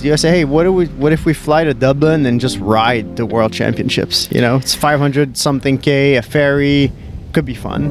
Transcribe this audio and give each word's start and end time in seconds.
You 0.00 0.16
say, 0.16 0.30
hey, 0.30 0.44
what 0.44 0.62
do 0.62 0.72
we? 0.72 0.86
What 0.86 1.12
if 1.12 1.26
we 1.26 1.34
fly 1.34 1.64
to 1.64 1.74
Dublin 1.74 2.24
and 2.24 2.40
just 2.40 2.58
ride 2.58 3.16
the 3.16 3.26
World 3.26 3.52
Championships? 3.52 4.30
You 4.30 4.40
know, 4.40 4.56
it's 4.56 4.74
500 4.74 5.36
something 5.36 5.76
k, 5.76 6.14
a 6.14 6.22
ferry, 6.22 6.92
could 7.32 7.44
be 7.44 7.54
fun. 7.54 7.90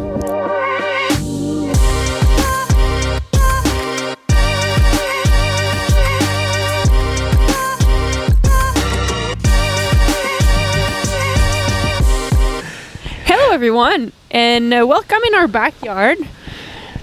Hello, 13.25 13.53
everyone, 13.53 14.13
and 14.31 14.73
uh, 14.73 14.87
welcome 14.87 15.21
in 15.27 15.35
our 15.35 15.47
backyard. 15.47 16.17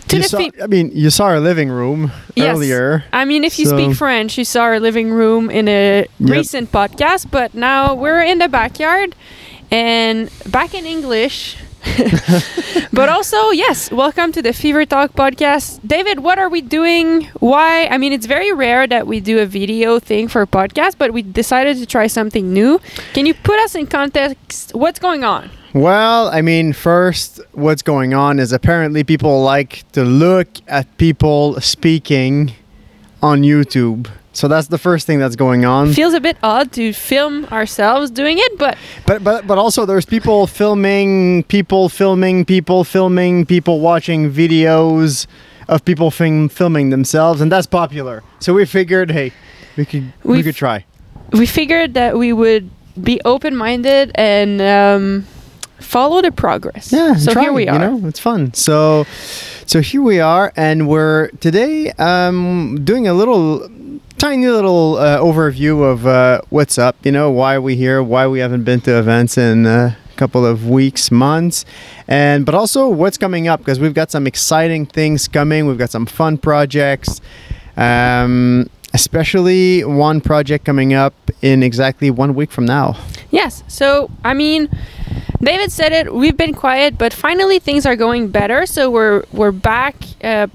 To 0.09 0.17
You 0.19 0.23
saw, 0.25 0.39
fe- 0.39 0.51
I 0.63 0.67
mean, 0.67 0.91
you 0.93 1.11
saw 1.11 1.25
our 1.27 1.41
living 1.41 1.71
room 1.71 2.13
Yes. 2.35 2.55
earlier. 2.57 3.05
I 3.13 3.25
mean, 3.25 3.43
if 3.45 3.59
you 3.59 3.67
So- 3.67 3.77
speak 3.77 3.97
French, 3.97 4.37
you 4.39 4.45
saw 4.45 4.63
our 4.63 4.79
living 4.81 5.11
room 5.11 5.51
in 5.51 5.67
a 5.69 6.07
recent 6.21 6.71
podcast, 6.71 7.27
but 7.31 7.55
now 7.55 7.95
we're 7.95 8.23
in 8.23 8.39
the 8.39 8.49
backyard 8.49 9.15
and 9.71 10.29
back 10.47 10.75
in 10.75 10.85
English. 10.85 11.57
but 12.93 13.09
also, 13.09 13.51
yes, 13.51 13.91
welcome 13.93 14.33
to 14.33 14.41
the 14.41 14.53
Fever 14.53 14.87
Talk 14.87 15.13
podcast. 15.13 15.81
David, 15.87 16.21
what 16.21 16.39
are 16.39 16.49
we 16.49 16.63
doing? 16.63 17.25
Why? 17.41 17.87
I 17.87 17.99
mean, 17.99 18.13
it's 18.13 18.25
very 18.25 18.53
rare 18.53 18.87
that 18.87 19.07
we 19.07 19.21
do 19.21 19.39
a 19.41 19.47
video 19.47 19.99
thing 19.99 20.29
for 20.29 20.43
a 20.43 20.47
podcast, 20.47 20.97
but 20.97 21.13
we 21.13 21.21
decided 21.21 21.77
to 21.77 21.87
try 21.87 22.07
something 22.07 22.53
new. 22.53 22.81
Can 23.13 23.27
you 23.27 23.35
put 23.35 23.59
us 23.61 23.75
in 23.75 23.87
context? 23.87 24.75
What's 24.75 24.99
going 24.99 25.25
on? 25.25 25.51
Well, 25.75 26.29
I 26.29 26.41
mean, 26.41 26.73
first, 26.73 27.41
what's 27.53 27.83
going 27.83 28.15
on 28.15 28.39
is 28.39 28.53
apparently 28.53 29.05
people 29.05 29.43
like 29.43 29.91
to 29.93 30.05
look 30.05 30.49
at 30.67 30.97
people 30.97 31.61
speaking 31.61 32.53
on 33.23 33.43
YouTube. 33.43 34.09
So 34.35 34.49
that's 34.49 34.67
the 34.69 34.79
first 34.79 35.07
thing 35.07 35.19
that's 35.21 35.37
going 35.37 35.65
on. 35.65 35.93
Feels 35.95 36.13
a 36.13 36.21
bit 36.21 36.37
odd 36.43 36.73
to 36.73 36.93
film 36.93 37.45
ourselves 37.47 38.11
doing 38.11 38.39
it, 38.39 38.59
but 38.59 38.77
But 39.07 39.23
but 39.25 39.47
but 39.47 39.59
also 39.59 39.87
there's 39.87 40.05
people 40.05 40.47
filming 40.47 41.45
people 41.45 41.89
filming 41.89 42.45
people 42.45 42.85
filming 42.85 43.47
people 43.47 43.81
watching 43.81 44.31
videos 44.33 45.27
of 45.69 45.85
people 45.85 46.11
film, 46.11 46.49
filming 46.49 46.91
themselves 46.91 47.41
and 47.41 47.51
that's 47.51 47.67
popular. 47.67 48.23
So 48.41 48.53
we 48.55 48.67
figured, 48.67 49.11
hey, 49.13 49.33
we 49.77 49.85
could 49.87 50.13
we 50.25 50.33
We've- 50.37 50.43
could 50.43 50.57
try. 50.57 50.85
we 51.33 51.47
figured 51.47 51.95
that 51.95 52.19
we 52.19 52.33
would 52.33 52.69
be 53.03 53.21
open-minded 53.25 54.13
and 54.17 54.61
um, 54.61 55.27
follow 55.81 56.21
the 56.23 56.31
progress. 56.31 56.93
Yeah, 56.93 57.15
So 57.17 57.33
try, 57.33 57.43
here 57.43 57.53
we 57.53 57.67
are. 57.67 57.75
You 57.75 58.01
know, 58.01 58.09
it's 58.09 58.21
fun. 58.21 58.53
So, 58.55 59.05
so 59.67 59.81
here 59.81 60.03
we 60.03 60.21
are, 60.21 60.53
and 60.57 60.87
we're 60.87 61.29
today 61.41 61.91
um, 61.99 62.85
doing 62.85 63.09
a 63.09 63.15
little, 63.15 63.69
tiny 64.19 64.47
little 64.47 64.97
uh, 64.97 65.19
overview 65.19 65.83
of 65.83 66.07
uh, 66.07 66.41
what's 66.51 66.79
up. 66.79 66.97
You 67.05 67.13
know, 67.13 67.31
why 67.31 67.59
we 67.59 67.77
here, 67.77 68.03
why 68.03 68.27
we 68.27 68.39
haven't 68.41 68.65
been 68.65 68.81
to 68.83 68.99
events 68.99 69.37
in 69.39 69.67
a 69.67 69.97
couple 70.17 70.47
of 70.47 70.69
weeks, 70.69 71.11
months, 71.11 71.65
and 72.07 72.47
but 72.47 72.55
also 72.55 72.89
what's 72.89 73.19
coming 73.19 73.49
up 73.49 73.61
because 73.61 73.81
we've 73.81 73.95
got 73.95 74.11
some 74.11 74.27
exciting 74.27 74.87
things 74.87 75.29
coming. 75.29 75.67
We've 75.67 75.79
got 75.79 75.91
some 75.91 76.07
fun 76.07 76.39
projects. 76.39 77.21
Um, 77.77 78.69
Especially 78.97 79.83
one 79.83 80.21
project 80.21 80.65
coming 80.65 80.95
up 80.95 81.15
in 81.43 81.65
exactly 81.65 82.13
one 82.13 82.37
week 82.37 82.53
from 82.53 82.65
now. 82.65 82.97
Yes. 83.33 83.65
So 83.67 84.09
I 84.23 84.35
mean, 84.35 84.69
David 85.41 85.73
said 85.73 85.91
it. 85.93 86.15
We've 86.15 86.37
been 86.37 86.55
quiet, 86.55 86.97
but 86.97 87.13
finally 87.13 87.59
things 87.59 87.87
are 87.87 87.97
going 87.97 88.29
better. 88.29 88.67
So 88.67 88.89
we're 88.93 89.25
we're 89.33 89.51
back 89.51 89.97
uh, 90.23 90.47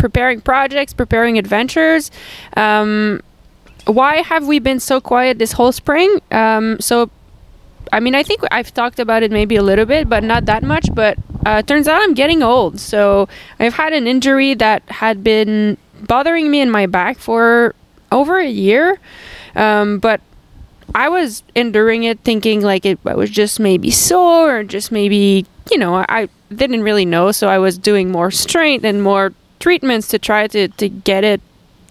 preparing 0.00 0.40
projects, 0.40 0.92
preparing 0.92 1.38
adventures. 1.38 2.10
Um, 2.56 3.20
why 3.86 4.22
have 4.22 4.46
we 4.46 4.58
been 4.58 4.80
so 4.80 5.00
quiet 5.00 5.38
this 5.38 5.52
whole 5.52 5.72
spring? 5.72 6.20
Um, 6.32 6.80
so. 6.80 7.10
I 7.92 7.98
mean, 7.98 8.14
I 8.14 8.22
think 8.22 8.42
I've 8.52 8.72
talked 8.72 9.00
about 9.00 9.24
it 9.24 9.32
maybe 9.32 9.56
a 9.56 9.64
little 9.64 9.84
bit, 9.84 10.08
but 10.08 10.22
not 10.22 10.46
that 10.46 10.62
much. 10.62 10.86
But 10.94 11.18
uh, 11.44 11.62
turns 11.62 11.88
out 11.88 12.00
I'm 12.00 12.14
getting 12.14 12.40
old. 12.40 12.78
So 12.78 13.28
I've 13.58 13.74
had 13.74 13.92
an 13.92 14.06
injury 14.06 14.54
that 14.54 14.88
had 14.88 15.24
been 15.24 15.76
bothering 16.06 16.48
me 16.52 16.60
in 16.60 16.70
my 16.70 16.86
back 16.86 17.18
for 17.18 17.74
over 18.12 18.38
a 18.38 18.46
year. 18.46 19.00
Um, 19.56 19.98
but 19.98 20.20
I 20.94 21.08
was 21.08 21.42
enduring 21.56 22.04
it 22.04 22.20
thinking 22.20 22.60
like 22.60 22.86
it 22.86 23.02
was 23.02 23.30
just 23.30 23.58
maybe 23.58 23.90
sore 23.90 24.58
or 24.58 24.62
just 24.62 24.92
maybe, 24.92 25.46
you 25.72 25.78
know, 25.78 25.96
I, 25.96 26.04
I 26.08 26.28
didn't 26.54 26.82
really 26.82 27.04
know. 27.04 27.32
So 27.32 27.48
I 27.48 27.58
was 27.58 27.76
doing 27.76 28.12
more 28.12 28.30
strength 28.30 28.84
and 28.84 29.02
more 29.02 29.32
treatments 29.60 30.08
to 30.08 30.18
try 30.18 30.48
to, 30.48 30.68
to 30.68 30.88
get 30.88 31.22
it 31.22 31.40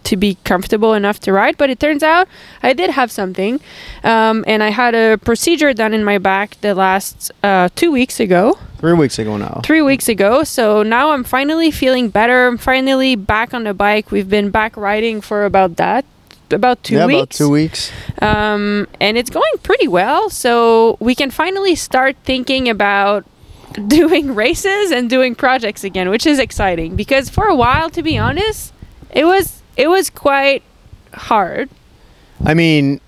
to 0.05 0.17
be 0.17 0.37
comfortable 0.43 0.93
enough 0.93 1.19
to 1.21 1.31
ride. 1.31 1.57
But 1.57 1.69
it 1.69 1.79
turns 1.79 2.03
out 2.03 2.27
I 2.63 2.73
did 2.73 2.89
have 2.89 3.11
something. 3.11 3.59
Um, 4.03 4.43
and 4.47 4.63
I 4.63 4.69
had 4.69 4.95
a 4.95 5.17
procedure 5.17 5.73
done 5.73 5.93
in 5.93 6.03
my 6.03 6.17
back 6.17 6.59
the 6.61 6.73
last 6.73 7.31
uh, 7.43 7.69
two 7.75 7.91
weeks 7.91 8.19
ago 8.19 8.57
Three 8.79 8.93
weeks 8.93 9.19
ago 9.19 9.35
now. 9.37 9.61
three 9.63 9.81
weeks 9.81 10.07
ago. 10.07 10.43
So 10.43 10.83
now 10.83 11.11
I'm 11.11 11.23
finally 11.25 11.69
feeling 11.69 12.09
better. 12.09 12.47
I'm 12.47 12.57
finally 12.57 13.15
back 13.15 13.53
on 13.53 13.65
the 13.65 13.73
bike. 13.73 14.09
We've 14.09 14.29
been 14.29 14.51
back 14.51 14.77
riding 14.77 15.19
for 15.19 15.43
about 15.43 15.75
that, 15.75 16.05
about 16.49 16.81
two 16.81 16.95
yeah, 16.95 17.05
weeks. 17.05 17.19
about 17.19 17.29
two 17.31 17.49
weeks. 17.49 17.91
Um, 18.21 18.87
and 19.01 19.17
it's 19.17 19.29
going 19.29 19.51
pretty 19.63 19.89
well. 19.89 20.29
So 20.29 20.95
we 21.01 21.13
can 21.13 21.29
finally 21.29 21.75
start 21.75 22.15
thinking 22.23 22.69
about 22.69 23.25
doing 23.87 24.35
races 24.35 24.91
and 24.91 25.09
doing 25.09 25.35
projects 25.35 25.83
again, 25.83 26.09
which 26.09 26.25
is 26.25 26.39
exciting 26.39 26.95
because 26.95 27.29
for 27.29 27.47
a 27.47 27.55
while, 27.55 27.89
to 27.91 28.03
be 28.03 28.17
honest, 28.17 28.73
it 29.11 29.25
was 29.25 29.61
it 29.77 29.87
was 29.87 30.09
quite 30.09 30.63
hard. 31.13 31.69
I 32.45 32.53
mean, 32.53 33.01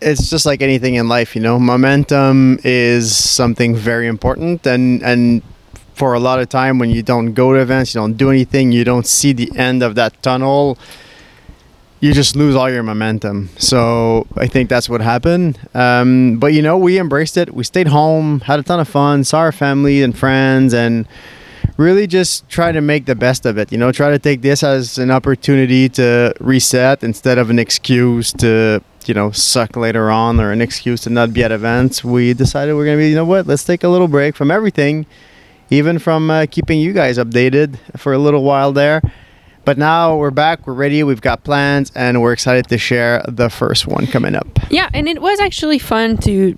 it's 0.00 0.30
just 0.30 0.46
like 0.46 0.62
anything 0.62 0.94
in 0.94 1.08
life, 1.08 1.34
you 1.34 1.42
know. 1.42 1.58
Momentum 1.58 2.58
is 2.64 3.16
something 3.16 3.74
very 3.74 4.06
important, 4.06 4.66
and 4.66 5.02
and 5.02 5.42
for 5.94 6.12
a 6.12 6.20
lot 6.20 6.38
of 6.38 6.48
time 6.48 6.78
when 6.78 6.90
you 6.90 7.02
don't 7.02 7.32
go 7.32 7.54
to 7.54 7.60
events, 7.60 7.94
you 7.94 8.00
don't 8.00 8.16
do 8.16 8.30
anything, 8.30 8.70
you 8.70 8.84
don't 8.84 9.06
see 9.06 9.32
the 9.32 9.50
end 9.56 9.82
of 9.82 9.94
that 9.94 10.22
tunnel. 10.22 10.78
You 12.06 12.12
just 12.12 12.36
lose 12.36 12.54
all 12.54 12.70
your 12.70 12.84
momentum. 12.84 13.48
So 13.58 14.28
I 14.36 14.46
think 14.46 14.70
that's 14.70 14.88
what 14.88 15.00
happened. 15.00 15.58
Um, 15.74 16.38
but 16.38 16.52
you 16.52 16.62
know, 16.62 16.78
we 16.78 17.00
embraced 17.00 17.36
it. 17.36 17.52
We 17.52 17.64
stayed 17.64 17.88
home, 17.88 18.42
had 18.42 18.60
a 18.60 18.62
ton 18.62 18.78
of 18.78 18.86
fun, 18.86 19.24
saw 19.24 19.38
our 19.38 19.50
family 19.50 20.04
and 20.04 20.16
friends, 20.16 20.72
and 20.72 21.08
really 21.76 22.06
just 22.06 22.48
try 22.48 22.70
to 22.70 22.80
make 22.80 23.06
the 23.06 23.16
best 23.16 23.44
of 23.44 23.58
it. 23.58 23.72
You 23.72 23.78
know, 23.78 23.90
try 23.90 24.10
to 24.10 24.20
take 24.20 24.40
this 24.40 24.62
as 24.62 24.98
an 24.98 25.10
opportunity 25.10 25.88
to 25.98 26.32
reset 26.38 27.02
instead 27.02 27.38
of 27.38 27.50
an 27.50 27.58
excuse 27.58 28.32
to, 28.34 28.80
you 29.06 29.14
know, 29.14 29.32
suck 29.32 29.74
later 29.76 30.08
on 30.08 30.38
or 30.38 30.52
an 30.52 30.60
excuse 30.60 31.00
to 31.02 31.10
not 31.10 31.32
be 31.32 31.42
at 31.42 31.50
events. 31.50 32.04
We 32.04 32.34
decided 32.34 32.74
we're 32.74 32.86
to 32.86 32.96
be, 32.96 33.08
you 33.08 33.16
know 33.16 33.24
what, 33.24 33.48
let's 33.48 33.64
take 33.64 33.82
a 33.82 33.88
little 33.88 34.06
break 34.06 34.36
from 34.36 34.52
everything, 34.52 35.06
even 35.70 35.98
from 35.98 36.30
uh, 36.30 36.46
keeping 36.48 36.78
you 36.78 36.92
guys 36.92 37.18
updated 37.18 37.80
for 37.96 38.12
a 38.12 38.18
little 38.18 38.44
while 38.44 38.72
there. 38.72 39.02
But 39.66 39.78
now 39.78 40.16
we're 40.16 40.30
back, 40.30 40.64
we're 40.64 40.74
ready, 40.74 41.02
we've 41.02 41.20
got 41.20 41.42
plans, 41.42 41.90
and 41.96 42.22
we're 42.22 42.32
excited 42.32 42.68
to 42.68 42.78
share 42.78 43.24
the 43.26 43.50
first 43.50 43.88
one 43.88 44.06
coming 44.06 44.36
up. 44.36 44.46
Yeah, 44.70 44.88
and 44.94 45.08
it 45.08 45.20
was 45.20 45.40
actually 45.40 45.80
fun 45.80 46.18
to. 46.18 46.56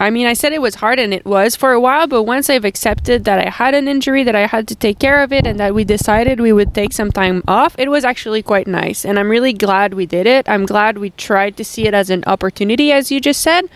I 0.00 0.08
mean, 0.08 0.26
I 0.26 0.32
said 0.32 0.54
it 0.54 0.62
was 0.62 0.76
hard, 0.76 0.98
and 0.98 1.12
it 1.12 1.26
was 1.26 1.54
for 1.56 1.72
a 1.72 1.80
while. 1.80 2.06
But 2.06 2.22
once 2.22 2.48
I've 2.48 2.64
accepted 2.64 3.24
that 3.24 3.38
I 3.46 3.50
had 3.50 3.74
an 3.74 3.86
injury, 3.86 4.24
that 4.24 4.34
I 4.34 4.46
had 4.46 4.66
to 4.68 4.74
take 4.74 4.98
care 4.98 5.22
of 5.22 5.30
it, 5.30 5.46
and 5.46 5.60
that 5.60 5.74
we 5.74 5.84
decided 5.84 6.40
we 6.40 6.54
would 6.54 6.74
take 6.74 6.94
some 6.94 7.12
time 7.12 7.42
off, 7.46 7.74
it 7.78 7.90
was 7.90 8.02
actually 8.02 8.42
quite 8.42 8.66
nice. 8.66 9.04
And 9.04 9.18
I'm 9.18 9.28
really 9.28 9.52
glad 9.52 9.92
we 9.92 10.06
did 10.06 10.26
it. 10.26 10.48
I'm 10.48 10.64
glad 10.64 10.96
we 10.96 11.10
tried 11.10 11.54
to 11.58 11.64
see 11.66 11.86
it 11.86 11.92
as 11.92 12.08
an 12.08 12.24
opportunity, 12.26 12.92
as 12.92 13.12
you 13.12 13.20
just 13.20 13.42
said. 13.42 13.68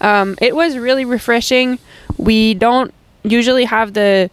Um, 0.00 0.38
it 0.40 0.56
was 0.56 0.78
really 0.78 1.04
refreshing. 1.04 1.78
We 2.16 2.54
don't 2.54 2.94
usually 3.22 3.66
have 3.66 3.92
the 3.92 4.30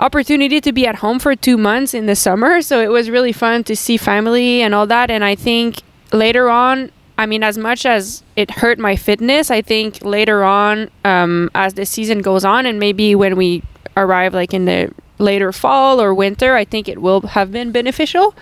opportunity 0.00 0.60
to 0.60 0.72
be 0.72 0.86
at 0.86 0.96
home 0.96 1.18
for 1.18 1.36
two 1.36 1.56
months 1.56 1.94
in 1.94 2.06
the 2.06 2.16
summer. 2.16 2.62
So 2.62 2.80
it 2.80 2.88
was 2.88 3.10
really 3.10 3.32
fun 3.32 3.62
to 3.64 3.76
see 3.76 3.96
family 3.96 4.62
and 4.62 4.74
all 4.74 4.86
that. 4.86 5.10
And 5.10 5.22
I 5.22 5.34
think 5.34 5.82
later 6.12 6.48
on, 6.48 6.90
I 7.18 7.26
mean, 7.26 7.42
as 7.44 7.58
much 7.58 7.84
as 7.84 8.22
it 8.34 8.50
hurt 8.50 8.78
my 8.78 8.96
fitness, 8.96 9.50
I 9.50 9.60
think 9.60 10.02
later 10.02 10.42
on, 10.42 10.90
um, 11.04 11.50
as 11.54 11.74
the 11.74 11.84
season 11.84 12.22
goes 12.22 12.46
on, 12.46 12.64
and 12.64 12.80
maybe 12.80 13.14
when 13.14 13.36
we 13.36 13.62
arrive 13.94 14.32
like 14.32 14.54
in 14.54 14.64
the 14.64 14.90
later 15.18 15.52
fall 15.52 16.00
or 16.00 16.14
winter, 16.14 16.56
I 16.56 16.64
think 16.64 16.88
it 16.88 17.02
will 17.02 17.20
have 17.20 17.52
been 17.52 17.72
beneficial 17.72 18.34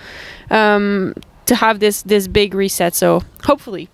um, 0.50 1.14
to 1.46 1.56
have 1.56 1.80
this 1.80 2.02
this 2.02 2.28
big 2.28 2.54
reset. 2.54 2.94
So 2.94 3.24
hopefully, 3.42 3.88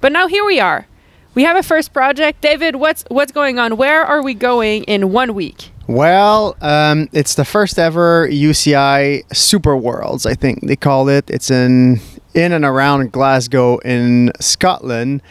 but 0.00 0.12
now 0.12 0.28
here 0.28 0.44
we 0.44 0.60
are. 0.60 0.86
We 1.34 1.42
have 1.42 1.56
a 1.56 1.62
first 1.64 1.92
project. 1.92 2.40
David, 2.40 2.76
what's 2.76 3.04
what's 3.08 3.32
going 3.32 3.58
on? 3.58 3.76
Where 3.76 4.04
are 4.04 4.22
we 4.22 4.34
going 4.34 4.84
in 4.84 5.10
one 5.10 5.34
week? 5.34 5.72
Well, 5.88 6.54
um, 6.60 7.08
it's 7.14 7.34
the 7.34 7.46
first 7.46 7.78
ever 7.78 8.28
UCI 8.28 9.22
Super 9.34 9.74
Worlds, 9.74 10.26
I 10.26 10.34
think 10.34 10.66
they 10.66 10.76
call 10.76 11.08
it. 11.08 11.30
It's 11.30 11.50
in 11.50 12.00
in 12.34 12.52
and 12.52 12.64
around 12.64 13.10
Glasgow 13.10 13.78
in 13.78 14.30
Scotland, 14.38 15.22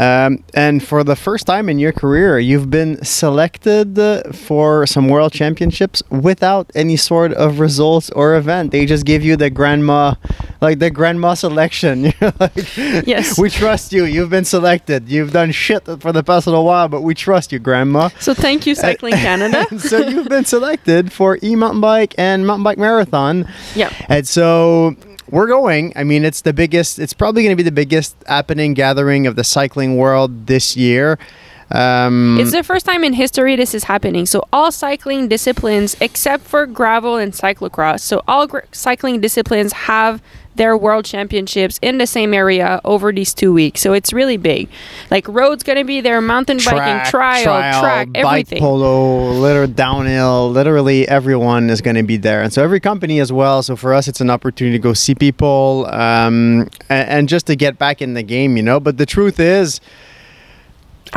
Um, 0.00 0.44
and 0.54 0.80
for 0.80 1.02
the 1.02 1.16
first 1.16 1.44
time 1.46 1.68
in 1.68 1.80
your 1.80 1.90
career, 1.92 2.38
you've 2.38 2.70
been 2.70 3.04
selected 3.04 3.98
for 4.32 4.86
some 4.86 5.08
world 5.08 5.32
championships 5.32 6.04
without 6.08 6.70
any 6.76 6.96
sort 6.96 7.32
of 7.32 7.58
results 7.58 8.08
or 8.10 8.36
event. 8.36 8.70
They 8.70 8.86
just 8.86 9.04
give 9.04 9.24
you 9.24 9.36
the 9.36 9.50
grandma, 9.50 10.14
like 10.60 10.78
the 10.78 10.90
grandma 10.90 11.34
selection. 11.34 12.12
Like, 12.40 12.54
Yes. 13.06 13.38
we 13.38 13.48
trust 13.50 13.92
you. 13.92 14.04
You've 14.04 14.30
been 14.30 14.44
selected. 14.44 15.08
You've 15.08 15.32
done 15.32 15.50
shit 15.52 15.84
for 16.00 16.12
the 16.12 16.22
past 16.22 16.46
little 16.46 16.64
while, 16.64 16.88
but 16.88 17.02
we 17.02 17.14
trust 17.14 17.52
you, 17.52 17.58
grandma. 17.58 18.08
So 18.20 18.34
thank 18.34 18.66
you, 18.66 18.74
Cycling 18.74 19.14
Canada. 19.26 19.66
So 19.78 19.98
you've 19.98 20.28
been 20.28 20.44
selected 20.44 21.12
for 21.12 21.38
e 21.42 21.54
mountain 21.56 21.80
bike 21.80 22.14
and 22.18 22.46
mountain 22.46 22.64
bike 22.64 22.78
marathon. 22.78 23.46
yeah. 23.74 23.92
And 24.08 24.26
so 24.26 24.96
we're 25.30 25.46
going. 25.48 25.92
I 25.96 26.04
mean, 26.04 26.24
it's 26.24 26.40
the 26.42 26.52
biggest. 26.52 26.98
It's 26.98 27.12
probably 27.12 27.42
going 27.42 27.52
to 27.52 27.56
be 27.56 27.62
the 27.62 27.72
biggest 27.84 28.16
happening 28.26 28.74
gathering 28.74 29.26
of 29.26 29.36
the 29.36 29.44
cycling 29.44 29.96
world 29.96 30.46
this 30.46 30.76
year. 30.76 31.18
Um, 31.70 32.38
It's 32.40 32.52
the 32.52 32.62
first 32.62 32.86
time 32.86 33.04
in 33.04 33.12
history 33.12 33.54
this 33.54 33.74
is 33.74 33.84
happening. 33.84 34.24
So 34.24 34.42
all 34.54 34.72
cycling 34.72 35.28
disciplines, 35.28 35.96
except 36.00 36.44
for 36.44 36.64
gravel 36.64 37.16
and 37.16 37.32
cyclocross, 37.34 38.00
so 38.00 38.22
all 38.26 38.46
gr- 38.46 38.60
cycling 38.72 39.20
disciplines 39.20 39.72
have 39.72 40.22
their 40.58 40.76
world 40.76 41.06
championships 41.06 41.78
in 41.80 41.96
the 41.98 42.06
same 42.06 42.34
area 42.34 42.80
over 42.84 43.12
these 43.12 43.32
two 43.32 43.52
weeks. 43.54 43.80
So 43.80 43.94
it's 43.94 44.12
really 44.12 44.36
big. 44.36 44.68
Like 45.10 45.26
road's 45.26 45.62
gonna 45.62 45.84
be 45.84 46.02
there, 46.02 46.20
mountain 46.20 46.58
biking, 46.58 47.10
trial, 47.10 47.42
track, 47.42 48.12
bike 48.12 48.26
everything. 48.26 48.58
polo, 48.58 49.30
literally 49.32 49.72
downhill. 49.72 50.50
Literally 50.50 51.08
everyone 51.08 51.70
is 51.70 51.80
going 51.80 51.96
to 51.96 52.02
be 52.02 52.16
there, 52.16 52.42
and 52.42 52.52
so 52.52 52.62
every 52.62 52.80
company 52.80 53.20
as 53.20 53.32
well. 53.32 53.62
So 53.62 53.76
for 53.76 53.94
us, 53.94 54.08
it's 54.08 54.20
an 54.20 54.30
opportunity 54.30 54.76
to 54.76 54.82
go 54.82 54.92
see 54.92 55.14
people 55.14 55.86
um, 55.90 56.68
and, 56.88 57.08
and 57.08 57.28
just 57.28 57.46
to 57.46 57.56
get 57.56 57.78
back 57.78 58.02
in 58.02 58.14
the 58.14 58.22
game, 58.22 58.56
you 58.56 58.62
know. 58.62 58.80
But 58.80 58.98
the 58.98 59.06
truth 59.06 59.40
is, 59.40 59.80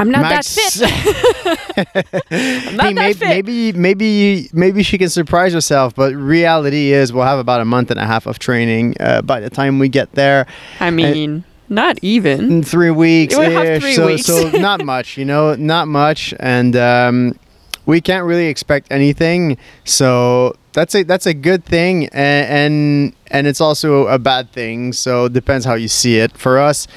I'm 0.01 0.09
not 0.12 0.21
Max- 0.21 0.53
that 0.80 0.89
fit. 0.89 2.25
I'm 2.31 2.75
not 2.75 2.86
Hey, 2.88 2.94
that 2.94 2.95
maybe, 2.95 3.13
fit. 3.13 3.27
maybe 3.27 3.71
maybe 3.74 4.50
maybe 4.53 4.83
she 4.83 4.98
can 4.98 5.09
surprise 5.09 5.53
herself, 5.53 5.94
but 5.95 6.13
reality 6.15 6.92
is 6.92 7.13
we'll 7.13 7.25
have 7.25 7.39
about 7.39 7.62
a 7.62 7.65
month 7.65 7.92
and 7.92 8.00
a 8.00 8.06
half 8.06 8.25
of 8.25 8.39
training 8.39 8.95
uh, 9.00 9.21
by 9.21 9.39
the 9.39 9.50
time 9.50 9.80
we 9.80 9.89
get 9.89 10.12
there. 10.13 10.45
I 10.80 10.89
mean, 10.92 11.44
not 11.69 12.00
even. 12.01 12.51
In 12.51 12.63
three 12.63 12.92
weeks, 12.92 13.36
We'll 13.38 13.80
three 13.80 13.94
so 13.94 14.07
weeks. 14.07 14.25
so 14.25 14.50
not 14.53 14.83
much, 14.83 15.18
you 15.18 15.25
know, 15.25 15.56
not 15.56 15.88
much, 15.88 16.33
and 16.39 16.75
um, 16.75 17.39
we 17.86 18.01
can't 18.01 18.25
really 18.25 18.48
expect 18.48 18.88
anything. 18.92 19.57
So 19.86 20.56
that's 20.74 20.95
a 20.95 21.03
that's 21.03 21.25
a 21.25 21.33
good 21.33 21.63
thing, 21.65 22.07
and 22.07 22.48
and, 22.50 23.13
and 23.27 23.48
it's 23.48 23.62
also 23.62 24.07
a 24.07 24.18
bad 24.19 24.51
thing. 24.51 24.94
So 24.94 25.25
it 25.25 25.33
depends 25.33 25.65
how 25.65 25.75
you 25.75 25.88
see 25.88 26.18
it. 26.18 26.38
For 26.38 26.59
us. 26.59 26.88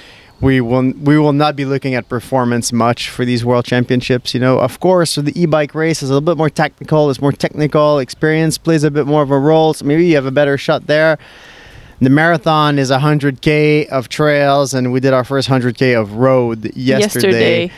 We 0.41 0.61
will 0.61 0.93
we 0.93 1.19
will 1.19 1.33
not 1.33 1.57
be 1.57 1.65
looking 1.65 1.95
at 1.95 2.09
performance 2.09 2.73
much 2.73 3.09
for 3.09 3.25
these 3.25 3.45
world 3.45 3.65
championships. 3.65 4.35
You 4.35 4.41
know, 4.41 4.59
of 4.59 4.81
course, 4.81 5.15
the 5.15 5.33
e-bike 5.41 5.75
race 5.75 6.03
is 6.03 6.11
a 6.11 6.15
little 6.15 6.27
bit 6.27 6.37
more 6.37 6.51
technical. 6.51 7.09
It's 7.09 7.21
more 7.21 7.33
technical. 7.33 7.99
Experience 7.99 8.59
plays 8.59 8.85
a 8.85 8.91
bit 8.91 9.07
more 9.07 9.23
of 9.23 9.31
a 9.31 9.39
role. 9.39 9.75
So 9.75 9.85
maybe 9.85 10.07
you 10.07 10.17
have 10.17 10.27
a 10.27 10.31
better 10.33 10.59
shot 10.59 10.87
there. 10.87 11.19
The 12.01 12.11
marathon 12.11 12.79
is 12.79 12.91
100k 12.91 13.89
of 13.89 14.09
trails, 14.09 14.75
and 14.75 14.93
we 14.93 15.01
did 15.01 15.13
our 15.15 15.25
first 15.25 15.49
100k 15.49 15.99
of 15.99 16.15
road 16.15 16.75
yesterday. 16.77 17.71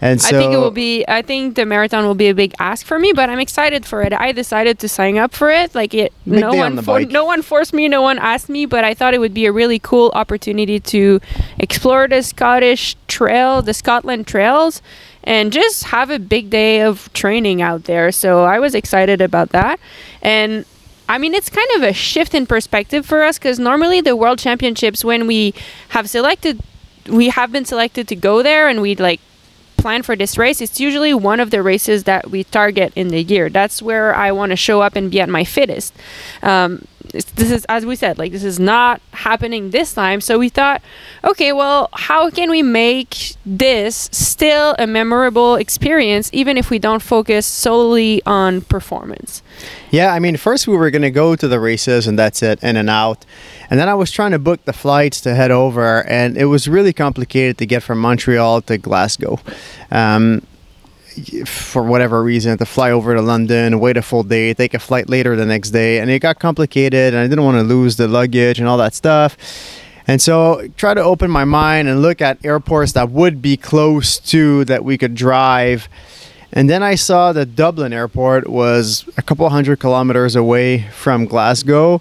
And 0.00 0.20
so 0.20 0.36
I 0.36 0.40
think 0.40 0.52
it 0.52 0.58
will 0.58 0.70
be. 0.70 1.04
I 1.08 1.22
think 1.22 1.56
the 1.56 1.64
marathon 1.64 2.04
will 2.04 2.14
be 2.14 2.28
a 2.28 2.34
big 2.34 2.54
ask 2.58 2.84
for 2.84 2.98
me, 2.98 3.12
but 3.14 3.30
I'm 3.30 3.38
excited 3.38 3.86
for 3.86 4.02
it. 4.02 4.12
I 4.12 4.32
decided 4.32 4.78
to 4.80 4.88
sign 4.88 5.16
up 5.16 5.32
for 5.32 5.50
it. 5.50 5.74
Like 5.74 5.94
it, 5.94 6.12
Big 6.24 6.40
no 6.40 6.52
day 6.52 6.60
on 6.60 6.76
one, 6.76 6.84
for, 6.84 7.00
no 7.00 7.24
one 7.24 7.40
forced 7.40 7.72
me, 7.72 7.88
no 7.88 8.02
one 8.02 8.18
asked 8.18 8.50
me, 8.50 8.66
but 8.66 8.84
I 8.84 8.92
thought 8.92 9.14
it 9.14 9.20
would 9.20 9.32
be 9.32 9.46
a 9.46 9.52
really 9.52 9.78
cool 9.78 10.12
opportunity 10.14 10.80
to 10.80 11.20
explore 11.58 12.08
the 12.08 12.22
Scottish 12.22 12.94
trail, 13.08 13.62
the 13.62 13.72
Scotland 13.72 14.26
trails, 14.26 14.82
and 15.24 15.50
just 15.50 15.84
have 15.84 16.10
a 16.10 16.18
big 16.18 16.50
day 16.50 16.82
of 16.82 17.10
training 17.14 17.62
out 17.62 17.84
there. 17.84 18.12
So 18.12 18.44
I 18.44 18.58
was 18.58 18.74
excited 18.74 19.20
about 19.20 19.50
that, 19.50 19.80
and. 20.22 20.64
I 21.08 21.18
mean, 21.18 21.34
it's 21.34 21.48
kind 21.48 21.68
of 21.76 21.84
a 21.84 21.92
shift 21.92 22.34
in 22.34 22.46
perspective 22.46 23.06
for 23.06 23.22
us 23.22 23.38
because 23.38 23.60
normally 23.60 24.00
the 24.00 24.16
World 24.16 24.40
Championships, 24.40 25.04
when 25.04 25.28
we 25.28 25.54
have 25.90 26.10
selected, 26.10 26.60
we 27.08 27.28
have 27.28 27.52
been 27.52 27.64
selected 27.64 28.08
to 28.08 28.16
go 28.16 28.42
there 28.42 28.66
and 28.66 28.82
we'd 28.82 28.98
like 28.98 29.20
plan 29.86 30.02
for 30.02 30.16
this 30.16 30.36
race, 30.36 30.60
it's 30.60 30.80
usually 30.80 31.14
one 31.14 31.38
of 31.38 31.52
the 31.52 31.62
races 31.62 32.02
that 32.10 32.28
we 32.28 32.42
target 32.42 32.92
in 32.96 33.06
the 33.06 33.22
year. 33.22 33.48
That's 33.48 33.80
where 33.80 34.12
I 34.12 34.32
want 34.32 34.50
to 34.50 34.56
show 34.56 34.80
up 34.80 34.96
and 34.96 35.12
be 35.12 35.20
at 35.20 35.28
my 35.28 35.44
fittest. 35.44 35.94
Um, 36.42 36.88
this 37.12 37.50
is, 37.50 37.64
as 37.66 37.86
we 37.86 37.96
said, 37.96 38.18
like 38.18 38.32
this 38.32 38.44
is 38.44 38.58
not 38.58 39.00
happening 39.12 39.70
this 39.70 39.94
time. 39.94 40.20
So 40.20 40.38
we 40.38 40.48
thought, 40.48 40.82
okay, 41.24 41.52
well, 41.52 41.88
how 41.92 42.30
can 42.30 42.50
we 42.50 42.62
make 42.62 43.36
this 43.44 44.08
still 44.12 44.74
a 44.78 44.86
memorable 44.86 45.56
experience, 45.56 46.30
even 46.32 46.56
if 46.56 46.70
we 46.70 46.78
don't 46.78 47.02
focus 47.02 47.46
solely 47.46 48.22
on 48.26 48.60
performance? 48.62 49.42
Yeah, 49.90 50.12
I 50.12 50.18
mean, 50.18 50.36
first 50.36 50.66
we 50.66 50.76
were 50.76 50.90
going 50.90 51.02
to 51.02 51.10
go 51.10 51.36
to 51.36 51.48
the 51.48 51.60
races 51.60 52.06
and 52.06 52.18
that's 52.18 52.42
it, 52.42 52.62
in 52.62 52.76
and 52.76 52.90
out. 52.90 53.24
And 53.70 53.80
then 53.80 53.88
I 53.88 53.94
was 53.94 54.10
trying 54.10 54.32
to 54.32 54.38
book 54.38 54.64
the 54.64 54.72
flights 54.72 55.20
to 55.22 55.34
head 55.34 55.50
over, 55.50 56.06
and 56.06 56.36
it 56.36 56.44
was 56.46 56.68
really 56.68 56.92
complicated 56.92 57.58
to 57.58 57.66
get 57.66 57.82
from 57.82 57.98
Montreal 57.98 58.62
to 58.62 58.78
Glasgow. 58.78 59.40
Um, 59.90 60.42
for 61.46 61.82
whatever 61.82 62.22
reason, 62.22 62.58
to 62.58 62.66
fly 62.66 62.90
over 62.90 63.14
to 63.14 63.22
London, 63.22 63.80
wait 63.80 63.96
a 63.96 64.02
full 64.02 64.22
day, 64.22 64.54
take 64.54 64.74
a 64.74 64.78
flight 64.78 65.08
later 65.08 65.36
the 65.36 65.46
next 65.46 65.70
day, 65.70 65.98
and 65.98 66.10
it 66.10 66.20
got 66.20 66.38
complicated, 66.38 67.14
and 67.14 67.18
I 67.18 67.26
didn't 67.26 67.44
want 67.44 67.58
to 67.58 67.62
lose 67.62 67.96
the 67.96 68.08
luggage 68.08 68.58
and 68.58 68.68
all 68.68 68.78
that 68.78 68.94
stuff. 68.94 69.36
And 70.08 70.22
so 70.22 70.68
try 70.76 70.94
to 70.94 71.02
open 71.02 71.30
my 71.30 71.44
mind 71.44 71.88
and 71.88 72.00
look 72.00 72.20
at 72.20 72.44
airports 72.44 72.92
that 72.92 73.10
would 73.10 73.42
be 73.42 73.56
close 73.56 74.18
to 74.18 74.64
that 74.66 74.84
we 74.84 74.96
could 74.96 75.14
drive. 75.14 75.88
And 76.52 76.70
then 76.70 76.82
I 76.82 76.94
saw 76.94 77.32
that 77.32 77.56
Dublin 77.56 77.92
airport 77.92 78.48
was 78.48 79.04
a 79.16 79.22
couple 79.22 79.48
hundred 79.48 79.80
kilometers 79.80 80.36
away 80.36 80.82
from 80.92 81.26
Glasgow. 81.26 82.00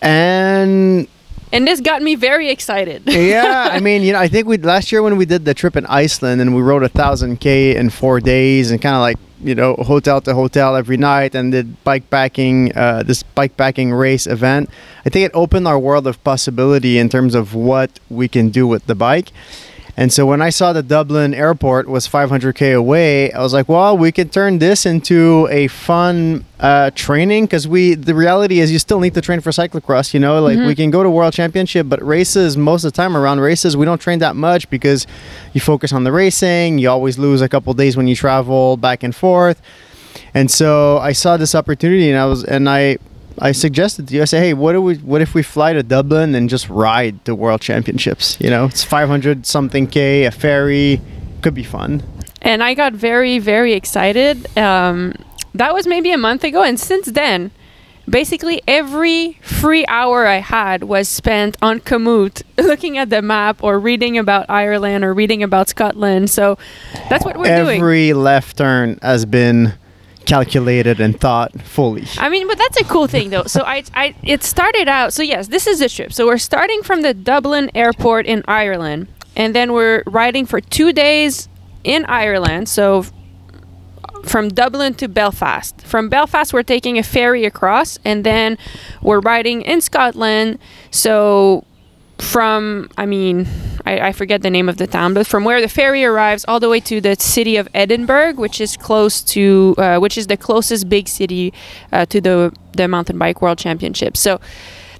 And 0.00 1.06
And 1.52 1.68
this 1.68 1.80
got 1.80 2.02
me 2.02 2.14
very 2.14 2.48
excited. 2.48 3.02
yeah, 3.06 3.68
I 3.70 3.78
mean, 3.78 4.02
you 4.02 4.14
know, 4.14 4.18
I 4.18 4.28
think 4.28 4.46
we 4.46 4.56
last 4.56 4.90
year 4.90 5.02
when 5.02 5.18
we 5.18 5.26
did 5.26 5.44
the 5.44 5.52
trip 5.52 5.76
in 5.76 5.84
Iceland 5.86 6.40
and 6.40 6.56
we 6.56 6.62
rode 6.62 6.82
a 6.82 6.88
thousand 6.88 7.40
k 7.40 7.76
in 7.76 7.90
four 7.90 8.20
days 8.20 8.70
and 8.70 8.80
kind 8.80 8.96
of 8.96 9.00
like 9.00 9.18
you 9.44 9.54
know 9.54 9.74
hotel 9.74 10.20
to 10.22 10.34
hotel 10.34 10.76
every 10.76 10.96
night 10.96 11.34
and 11.34 11.52
did 11.52 11.84
bike 11.84 12.08
packing, 12.08 12.74
uh, 12.74 13.02
this 13.02 13.22
bike 13.22 13.56
packing 13.56 13.92
race 13.92 14.26
event. 14.26 14.70
I 15.04 15.10
think 15.10 15.26
it 15.26 15.32
opened 15.34 15.68
our 15.68 15.78
world 15.78 16.06
of 16.06 16.22
possibility 16.24 16.98
in 16.98 17.10
terms 17.10 17.34
of 17.34 17.54
what 17.54 18.00
we 18.08 18.28
can 18.28 18.48
do 18.48 18.66
with 18.66 18.86
the 18.86 18.94
bike. 18.94 19.30
And 19.94 20.10
so 20.10 20.24
when 20.24 20.40
I 20.40 20.48
saw 20.48 20.72
the 20.72 20.82
Dublin 20.82 21.34
airport 21.34 21.86
was 21.86 22.08
500k 22.08 22.74
away, 22.74 23.30
I 23.30 23.42
was 23.42 23.52
like, 23.52 23.68
well, 23.68 23.96
we 23.96 24.10
could 24.10 24.32
turn 24.32 24.58
this 24.58 24.86
into 24.86 25.46
a 25.50 25.68
fun 25.68 26.46
uh, 26.58 26.90
training 26.94 27.44
because 27.44 27.68
we. 27.68 27.94
The 27.94 28.14
reality 28.14 28.60
is, 28.60 28.72
you 28.72 28.78
still 28.78 29.00
need 29.00 29.12
to 29.14 29.20
train 29.20 29.40
for 29.40 29.50
cyclocross. 29.50 30.14
You 30.14 30.20
know, 30.20 30.40
like 30.40 30.58
we 30.58 30.74
can 30.74 30.90
go 30.90 31.02
to 31.02 31.10
world 31.10 31.34
championship, 31.34 31.88
but 31.90 32.02
races 32.02 32.56
most 32.56 32.84
of 32.84 32.92
the 32.92 32.96
time 32.96 33.16
around 33.16 33.40
races 33.40 33.76
we 33.76 33.84
don't 33.84 34.00
train 34.00 34.18
that 34.20 34.34
much 34.34 34.70
because 34.70 35.06
you 35.52 35.60
focus 35.60 35.92
on 35.92 36.04
the 36.04 36.12
racing. 36.12 36.78
You 36.78 36.88
always 36.88 37.18
lose 37.18 37.42
a 37.42 37.48
couple 37.48 37.74
days 37.74 37.94
when 37.96 38.06
you 38.06 38.16
travel 38.16 38.78
back 38.78 39.02
and 39.02 39.14
forth. 39.14 39.60
And 40.32 40.50
so 40.50 40.98
I 40.98 41.12
saw 41.12 41.36
this 41.36 41.54
opportunity, 41.54 42.08
and 42.08 42.18
I 42.18 42.24
was 42.24 42.44
and 42.44 42.66
I 42.68 42.96
I 43.38 43.52
suggested 43.52 44.08
to 44.08 44.14
you. 44.14 44.22
I 44.22 44.24
said, 44.24 44.40
hey, 44.42 44.54
what 44.54 44.72
do 44.72 44.82
we? 44.82 44.96
What 44.96 45.20
if 45.20 45.34
we 45.34 45.42
fly 45.42 45.72
to 45.72 45.82
Dublin 45.82 46.34
and 46.34 46.48
just 46.48 46.68
ride 46.68 47.24
the 47.24 47.34
World 47.34 47.60
Championships? 47.60 48.38
You 48.40 48.50
know, 48.50 48.66
it's 48.66 48.84
500 48.84 49.46
something 49.46 49.86
k, 49.86 50.24
a 50.24 50.30
ferry, 50.30 51.00
could 51.42 51.54
be 51.54 51.64
fun. 51.64 52.02
and 52.42 52.62
I 52.62 52.74
got 52.74 52.92
very, 52.92 53.38
very 53.38 53.72
excited. 53.72 54.56
Um, 54.58 55.14
that 55.54 55.74
was 55.74 55.86
maybe 55.86 56.10
a 56.12 56.18
month 56.18 56.44
ago, 56.44 56.62
and 56.62 56.78
since 56.78 57.06
then, 57.06 57.50
basically 58.08 58.62
every 58.66 59.38
free 59.42 59.84
hour 59.86 60.26
I 60.26 60.36
had 60.38 60.84
was 60.84 61.08
spent 61.08 61.56
on 61.62 61.80
commute, 61.80 62.42
looking 62.58 62.98
at 62.98 63.10
the 63.10 63.22
map 63.22 63.62
or 63.62 63.78
reading 63.78 64.18
about 64.18 64.46
Ireland 64.48 65.04
or 65.04 65.14
reading 65.14 65.42
about 65.42 65.68
Scotland. 65.68 66.30
So 66.30 66.58
that's 67.08 67.24
what 67.24 67.36
we're 67.36 67.56
doing. 67.56 67.80
Every 67.80 68.12
left 68.12 68.56
turn 68.58 68.98
has 69.02 69.24
been 69.24 69.74
calculated 70.26 71.00
and 71.00 71.18
thought 71.18 71.60
fully. 71.62 72.04
I 72.18 72.28
mean, 72.28 72.46
but 72.46 72.58
that's 72.58 72.80
a 72.80 72.84
cool 72.84 73.06
thing, 73.06 73.30
though. 73.30 73.44
So 73.44 73.62
I, 73.62 73.84
I, 73.94 74.14
it 74.22 74.42
started 74.42 74.88
out. 74.88 75.12
So 75.12 75.22
yes, 75.22 75.48
this 75.48 75.66
is 75.66 75.80
the 75.80 75.88
trip. 75.88 76.12
So 76.12 76.26
we're 76.26 76.38
starting 76.38 76.82
from 76.82 77.02
the 77.02 77.14
Dublin 77.14 77.70
airport 77.74 78.26
in 78.26 78.42
Ireland, 78.46 79.08
and 79.36 79.54
then 79.54 79.72
we're 79.72 80.02
riding 80.06 80.46
for 80.46 80.60
two 80.60 80.92
days 80.92 81.48
in 81.84 82.04
Ireland. 82.06 82.68
So 82.68 83.04
from 84.24 84.48
Dublin 84.48 84.94
to 84.94 85.08
Belfast. 85.08 85.80
From 85.82 86.08
Belfast, 86.08 86.52
we're 86.52 86.62
taking 86.62 86.98
a 86.98 87.02
ferry 87.02 87.44
across, 87.44 87.98
and 88.04 88.24
then 88.24 88.56
we're 89.02 89.20
riding 89.20 89.62
in 89.62 89.80
Scotland. 89.80 90.58
So 90.90 91.64
from 92.22 92.88
I 92.96 93.04
mean 93.04 93.46
I, 93.84 94.08
I 94.08 94.12
forget 94.12 94.42
the 94.42 94.50
name 94.50 94.68
of 94.68 94.76
the 94.76 94.86
town, 94.86 95.12
but 95.12 95.26
from 95.26 95.44
where 95.44 95.60
the 95.60 95.68
ferry 95.68 96.04
arrives 96.04 96.44
all 96.46 96.60
the 96.60 96.68
way 96.68 96.80
to 96.80 97.00
the 97.00 97.16
city 97.16 97.56
of 97.56 97.68
Edinburgh, 97.74 98.34
which 98.34 98.60
is 98.60 98.76
close 98.76 99.20
to 99.34 99.74
uh, 99.76 99.98
which 99.98 100.16
is 100.16 100.28
the 100.28 100.36
closest 100.36 100.88
big 100.88 101.08
city 101.08 101.52
uh, 101.92 102.06
to 102.06 102.20
the 102.20 102.52
the 102.72 102.86
mountain 102.88 103.18
bike 103.18 103.42
world 103.42 103.58
championship. 103.58 104.16
So 104.16 104.40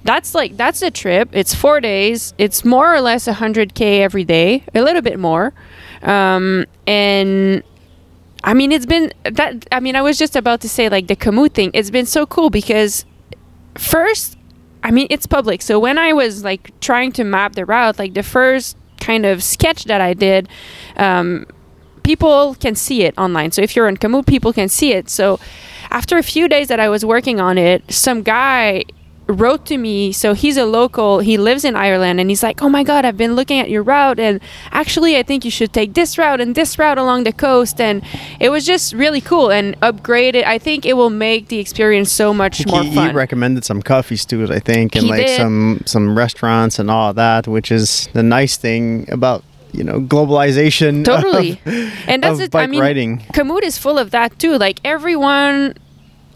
that's 0.04 0.34
like 0.34 0.56
that's 0.56 0.82
a 0.82 0.90
trip. 0.90 1.28
It's 1.32 1.54
four 1.54 1.80
days. 1.80 2.34
It's 2.38 2.64
more 2.64 2.92
or 2.92 3.00
less 3.00 3.26
100k 3.26 4.00
every 4.00 4.24
day, 4.24 4.64
a 4.74 4.82
little 4.82 5.02
bit 5.02 5.18
more, 5.18 5.54
um, 6.02 6.66
and 6.86 7.62
I 8.42 8.54
mean 8.54 8.72
it's 8.72 8.86
been 8.86 9.12
that. 9.22 9.66
I 9.70 9.78
mean 9.78 9.94
I 9.94 10.02
was 10.02 10.18
just 10.18 10.34
about 10.34 10.60
to 10.62 10.68
say 10.68 10.88
like 10.88 11.06
the 11.06 11.16
Komoot 11.16 11.54
thing. 11.54 11.70
It's 11.72 11.90
been 11.90 12.06
so 12.06 12.26
cool 12.26 12.50
because 12.50 13.04
first, 13.78 14.36
I 14.82 14.90
mean 14.90 15.06
it's 15.10 15.26
public. 15.26 15.62
So 15.62 15.78
when 15.78 15.98
I 15.98 16.12
was 16.12 16.44
like 16.44 16.78
trying 16.80 17.12
to 17.12 17.24
map 17.24 17.54
the 17.54 17.64
route, 17.64 17.98
like 17.98 18.14
the 18.14 18.22
first 18.22 18.76
kind 19.02 19.26
of 19.26 19.42
sketch 19.42 19.84
that 19.84 20.00
I 20.00 20.14
did. 20.14 20.48
Um, 20.96 21.46
people 22.02 22.54
can 22.54 22.74
see 22.74 23.02
it 23.02 23.16
online. 23.18 23.50
So 23.50 23.62
if 23.62 23.76
you're 23.76 23.86
on 23.88 23.96
Komoot, 23.96 24.26
people 24.26 24.52
can 24.52 24.68
see 24.68 24.92
it. 24.92 25.10
So 25.10 25.38
after 25.90 26.16
a 26.18 26.22
few 26.22 26.48
days 26.48 26.68
that 26.68 26.80
I 26.80 26.88
was 26.88 27.04
working 27.04 27.40
on 27.40 27.58
it, 27.58 27.92
some 27.92 28.22
guy 28.22 28.84
wrote 29.32 29.64
to 29.66 29.76
me 29.78 30.12
so 30.12 30.34
he's 30.34 30.56
a 30.56 30.64
local 30.64 31.18
he 31.20 31.36
lives 31.36 31.64
in 31.64 31.74
ireland 31.74 32.20
and 32.20 32.30
he's 32.30 32.42
like 32.42 32.62
oh 32.62 32.68
my 32.68 32.82
god 32.84 33.04
i've 33.04 33.16
been 33.16 33.34
looking 33.34 33.58
at 33.58 33.68
your 33.70 33.82
route 33.82 34.18
and 34.20 34.40
actually 34.70 35.16
i 35.16 35.22
think 35.22 35.44
you 35.44 35.50
should 35.50 35.72
take 35.72 35.94
this 35.94 36.18
route 36.18 36.40
and 36.40 36.54
this 36.54 36.78
route 36.78 36.98
along 36.98 37.24
the 37.24 37.32
coast 37.32 37.80
and 37.80 38.02
it 38.40 38.50
was 38.50 38.64
just 38.66 38.92
really 38.92 39.20
cool 39.20 39.50
and 39.50 39.78
upgraded 39.80 40.44
i 40.44 40.58
think 40.58 40.84
it 40.84 40.94
will 40.94 41.10
make 41.10 41.48
the 41.48 41.58
experience 41.58 42.10
so 42.12 42.32
much 42.34 42.66
more 42.66 42.82
he, 42.82 42.94
fun 42.94 43.08
he 43.10 43.14
recommended 43.14 43.64
some 43.64 43.80
coffee 43.82 44.16
stews, 44.16 44.50
I 44.50 44.58
think, 44.58 44.94
and 44.94 45.04
He 45.04 45.10
like 45.10 45.26
did. 45.26 45.36
some 45.36 45.82
some 45.86 46.16
restaurants 46.16 46.78
and 46.78 46.90
all 46.90 47.12
that, 47.14 47.46
which 47.48 47.70
is 47.72 48.08
the 48.12 48.22
nice 48.22 48.56
thing 48.56 49.08
about 49.10 49.42
you 49.72 49.84
know 49.84 50.00
globalization. 50.00 51.04
totally 51.04 51.52
of- 51.64 51.92
and 52.06 52.22
that's 52.22 52.40
it 52.40 52.54
i 52.54 52.66
mean 52.66 52.80
riding. 52.80 53.18
Komoot 53.32 53.62
is 53.62 53.78
full 53.78 53.98
of 53.98 54.10
that 54.10 54.38
too. 54.38 54.58
Like 54.58 54.80
everyone, 54.84 55.74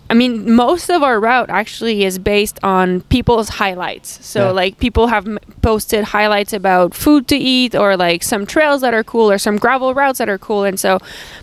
I 0.09 0.15
mean, 0.15 0.55
most 0.55 0.89
of 0.89 1.03
our 1.03 1.19
route 1.19 1.51
actually 1.51 2.05
is 2.05 2.19
based 2.19 2.59
on 2.63 3.01
people's 3.03 3.49
highlights. 3.49 4.25
So 4.25 4.47
Yeah. 4.47 4.51
like 4.53 4.79
people 4.79 5.09
have 5.09 5.27
m- 5.27 5.39
posted 5.63 6.05
highlights 6.05 6.53
about 6.53 6.95
food 6.95 7.27
to 7.29 7.37
eat 7.37 7.75
or 7.75 7.97
like 7.97 8.23
some 8.23 8.47
trails 8.47 8.81
that 8.83 8.95
are 8.95 9.03
cool 9.03 9.29
or 9.31 9.39
some 9.39 9.57
gravel 9.59 9.95
routes 9.95 10.19
that 10.19 10.29
are 10.29 10.39
cool. 10.39 10.63
And 10.65 10.79
so 10.79 10.99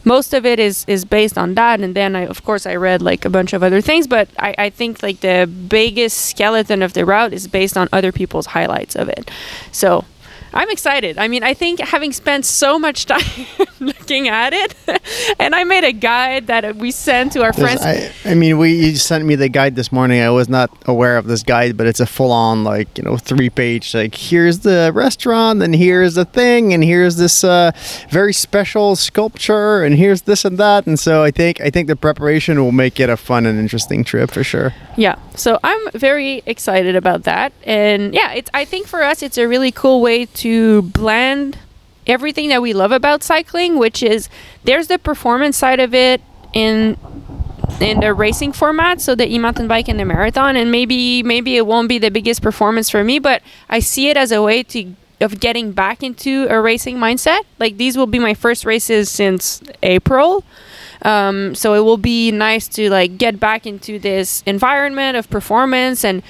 most 0.06 0.34
of 0.34 0.46
it 0.46 0.60
is 0.60 0.86
is 0.88 1.04
based 1.06 1.38
on 1.38 1.56
that. 1.56 1.82
And 1.82 1.94
then 1.94 2.16
I, 2.16 2.22
of 2.26 2.44
course, 2.46 2.66
I 2.66 2.76
read 2.76 3.02
like 3.02 3.26
a 3.26 3.30
bunch 3.30 3.52
of 3.54 3.64
other 3.64 3.82
things, 3.82 4.08
but 4.08 4.30
I, 4.40 4.56
I 4.58 4.70
think 4.70 5.04
like 5.04 5.20
the 5.20 5.46
biggest 5.48 6.18
skeleton 6.30 6.82
of 6.82 6.94
the 6.94 7.04
route 7.06 7.34
is 7.34 7.48
based 7.48 7.76
on 7.78 7.90
other 7.92 8.12
people's 8.14 8.46
highlights 8.48 8.96
of 8.96 9.10
it. 9.10 9.30
So. 9.72 10.06
I'm 10.54 10.70
excited. 10.70 11.18
I 11.18 11.28
mean, 11.28 11.44
I 11.44 11.54
think 11.54 11.80
having 11.80 12.12
spent 12.12 12.46
so 12.46 12.78
much 12.78 13.06
time 13.14 13.22
looking 13.80 14.28
at 14.28 14.54
it, 14.54 14.76
and 15.40 15.56
I 15.56 15.64
made 15.64 15.84
a 15.84 15.92
guide 15.92 16.48
that 16.48 16.76
we 16.76 16.92
sent 16.92 17.34
to 17.34 17.44
our 17.44 17.54
friends. 17.54 17.82
I, 17.82 18.12
I 18.26 18.36
mean, 18.36 18.58
we 18.58 18.74
you 18.74 18.96
sent 18.96 19.26
me 19.26 19.36
the 19.36 19.50
guide 19.50 19.76
this 19.76 19.92
morning. 19.92 20.22
I 20.22 20.30
was 20.30 20.50
not 20.50 20.70
aware 20.86 21.18
of 21.18 21.28
this 21.28 21.44
guide, 21.44 21.78
but 21.78 21.88
it's 21.88 22.00
a 22.00 22.06
full-on 22.06 22.64
like 22.64 22.98
you 22.98 23.04
know 23.04 23.18
three-page 23.18 23.94
like 23.94 24.16
here's 24.16 24.60
the 24.60 24.92
restaurant 24.94 25.62
and 25.62 25.76
here's 25.76 26.16
the 26.16 26.26
thing 26.26 26.74
and 26.74 26.84
here's 26.84 27.16
this 27.18 27.44
uh, 27.44 27.72
very 28.10 28.34
special 28.34 28.96
sculpture 28.96 29.84
and 29.84 29.96
here's 29.96 30.24
this 30.24 30.46
and 30.46 30.58
that. 30.58 30.86
And 30.86 31.00
so 31.00 31.24
I 31.24 31.32
think 31.32 31.62
I 31.62 31.70
think 31.70 31.88
the 31.88 31.96
preparation 31.96 32.62
will 32.62 32.72
make 32.72 33.00
it 33.00 33.10
a 33.10 33.18
fun 33.18 33.46
and 33.46 33.60
interesting 33.60 34.04
trip 34.04 34.32
for 34.32 34.44
sure. 34.44 34.74
Yeah, 34.98 35.16
so 35.36 35.60
I'm 35.64 35.92
very 35.94 36.44
excited 36.46 36.96
about 36.96 37.24
that, 37.24 37.52
and 37.64 38.14
yeah, 38.14 38.34
it's. 38.34 38.50
I 38.54 38.66
think 38.66 38.88
for 38.88 39.02
us, 39.02 39.24
it's 39.24 39.38
a 39.38 39.48
really 39.48 39.72
cool 39.72 40.02
way 40.02 40.26
to 40.26 40.43
blend 40.82 41.58
everything 42.06 42.50
that 42.50 42.62
we 42.62 42.74
love 42.74 42.92
about 42.92 43.24
cycling, 43.24 43.78
which 43.78 44.04
is 44.04 44.30
there's 44.64 44.88
the 44.88 45.00
performance 45.00 45.58
side 45.58 45.80
of 45.80 45.94
it 45.94 46.22
in 46.54 46.98
in 47.80 48.02
the 48.02 48.14
racing 48.14 48.52
format, 48.52 49.02
so 49.02 49.16
the 49.16 49.28
e-mountain 49.28 49.68
bike 49.68 49.88
and 49.88 50.00
the 50.00 50.06
marathon, 50.06 50.56
and 50.56 50.72
maybe 50.72 51.24
maybe 51.24 51.56
it 51.56 51.66
won't 51.66 51.90
be 51.90 51.98
the 51.98 52.12
biggest 52.12 52.42
performance 52.42 52.90
for 52.90 53.04
me, 53.04 53.20
but 53.20 53.42
I 53.70 53.80
see 53.80 54.10
it 54.10 54.18
as 54.18 54.32
a 54.32 54.42
way 54.42 54.64
to 54.64 54.96
of 55.22 55.40
getting 55.40 55.72
back 55.72 56.04
into 56.04 56.48
a 56.50 56.60
racing 56.60 56.98
mindset. 56.98 57.42
Like 57.60 57.78
these 57.78 57.98
will 57.98 58.08
be 58.08 58.20
my 58.20 58.34
first 58.34 58.66
races 58.66 59.10
since 59.10 59.62
April. 59.82 60.44
Um, 61.02 61.56
so 61.56 61.74
it 61.74 61.80
will 61.80 61.98
be 61.98 62.32
nice 62.32 62.68
to 62.70 62.90
like 62.90 63.18
get 63.18 63.40
back 63.40 63.66
into 63.66 64.00
this 64.00 64.44
environment 64.46 65.18
of 65.18 65.30
performance 65.30 66.04
and 66.04 66.24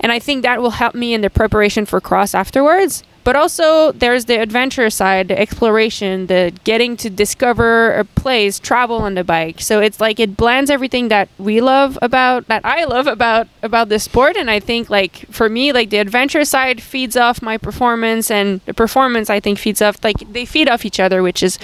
and 0.00 0.12
I 0.12 0.18
think 0.18 0.42
that 0.42 0.60
will 0.60 0.70
help 0.70 0.94
me 0.94 1.14
in 1.14 1.22
the 1.22 1.30
preparation 1.30 1.86
for 1.86 2.00
cross 2.00 2.34
afterwards. 2.34 3.02
But 3.24 3.36
also 3.36 3.92
there's 3.92 4.26
the 4.26 4.40
adventure 4.40 4.90
side, 4.90 5.28
the 5.28 5.38
exploration, 5.38 6.26
the 6.26 6.52
getting 6.64 6.96
to 6.98 7.10
discover 7.10 7.94
a 7.94 8.04
place, 8.04 8.58
travel 8.58 8.98
on 8.98 9.14
the 9.14 9.24
bike. 9.24 9.60
So 9.60 9.80
it's 9.80 9.98
like 9.98 10.20
it 10.20 10.36
blends 10.36 10.70
everything 10.70 11.08
that 11.08 11.28
we 11.38 11.60
love 11.60 11.98
about 12.02 12.46
that 12.48 12.64
I 12.64 12.84
love 12.84 13.06
about 13.06 13.48
about 13.62 13.88
this 13.88 14.04
sport 14.04 14.36
and 14.36 14.50
I 14.50 14.60
think 14.60 14.90
like 14.90 15.26
for 15.30 15.48
me 15.48 15.72
like 15.72 15.90
the 15.90 15.98
adventure 15.98 16.44
side 16.44 16.82
feeds 16.82 17.16
off 17.16 17.40
my 17.40 17.56
performance 17.56 18.30
and 18.30 18.60
the 18.66 18.74
performance 18.74 19.30
I 19.30 19.40
think 19.40 19.58
feeds 19.58 19.80
off 19.80 20.02
like 20.04 20.16
they 20.30 20.44
feed 20.44 20.68
off 20.68 20.84
each 20.84 21.00
other 21.00 21.22
which 21.22 21.42
is 21.42 21.58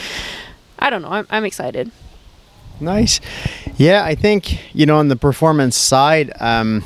I 0.78 0.88
don't 0.88 1.02
know, 1.02 1.10
I'm, 1.10 1.26
I'm 1.30 1.44
excited. 1.44 1.90
Nice. 2.80 3.20
Yeah, 3.76 4.04
I 4.04 4.14
think, 4.14 4.74
you 4.74 4.86
know, 4.86 4.96
on 4.96 5.08
the 5.08 5.16
performance 5.16 5.76
side, 5.76 6.32
um, 6.40 6.82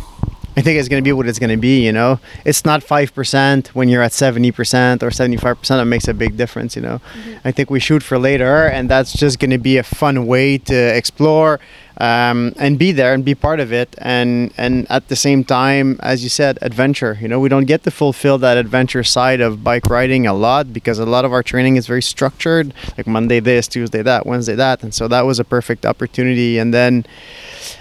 I 0.57 0.61
think 0.61 0.79
it's 0.79 0.89
going 0.89 1.03
to 1.03 1.05
be 1.05 1.13
what 1.13 1.27
it's 1.27 1.41
going 1.41 1.51
to 1.51 1.57
be, 1.57 1.85
you 1.85 1.91
know. 1.91 2.21
It's 2.45 2.65
not 2.65 2.81
5% 2.83 3.69
when 3.69 3.89
you're 3.89 4.03
at 4.03 4.13
70% 4.13 5.03
or 5.03 5.11
75%. 5.11 5.83
It 5.83 5.85
makes 5.87 6.07
a 6.07 6.15
big 6.15 6.37
difference, 6.37 6.77
you 6.77 6.83
know. 6.83 7.01
I 7.45 7.51
think 7.51 7.71
we 7.71 7.81
shoot 7.81 8.05
for 8.05 8.19
later, 8.19 8.67
and 8.67 8.89
that's 8.89 9.13
just 9.13 9.41
going 9.41 9.51
to 9.51 9.59
be 9.59 9.79
a 9.79 9.83
fun 9.83 10.27
way 10.27 10.59
to 10.59 10.97
explore 10.97 11.59
um, 11.97 12.55
and 12.57 12.79
be 12.79 12.93
there 12.93 13.15
and 13.15 13.25
be 13.25 13.35
part 13.35 13.59
of 13.59 13.73
it. 13.73 13.97
And, 13.99 14.55
and 14.57 14.89
at 14.91 15.09
the 15.09 15.17
same 15.17 15.43
time, 15.43 15.99
as 16.01 16.23
you 16.23 16.29
said, 16.29 16.59
adventure. 16.63 17.19
You 17.21 17.27
know, 17.27 17.41
we 17.41 17.49
don't 17.49 17.67
get 17.67 17.83
to 17.83 17.91
fulfill 17.91 18.39
that 18.39 18.57
adventure 18.57 19.03
side 19.03 19.41
of 19.41 19.65
bike 19.65 19.87
riding 19.87 20.25
a 20.25 20.35
lot 20.35 20.73
because 20.73 21.01
a 21.01 21.07
lot 21.07 21.25
of 21.25 21.33
our 21.33 21.43
training 21.43 21.77
is 21.77 21.89
very 21.89 22.03
structured, 22.03 22.73
like 22.97 23.09
Monday 23.09 23.41
this, 23.41 23.67
Tuesday 23.67 24.03
that, 24.03 24.25
Wednesday 24.25 24.55
that. 24.55 24.85
And 24.85 24.95
so 24.95 25.09
that 25.09 25.23
was 25.23 25.41
a 25.41 25.45
perfect 25.45 25.85
opportunity. 25.85 26.59
And 26.59 26.73
then, 26.73 27.07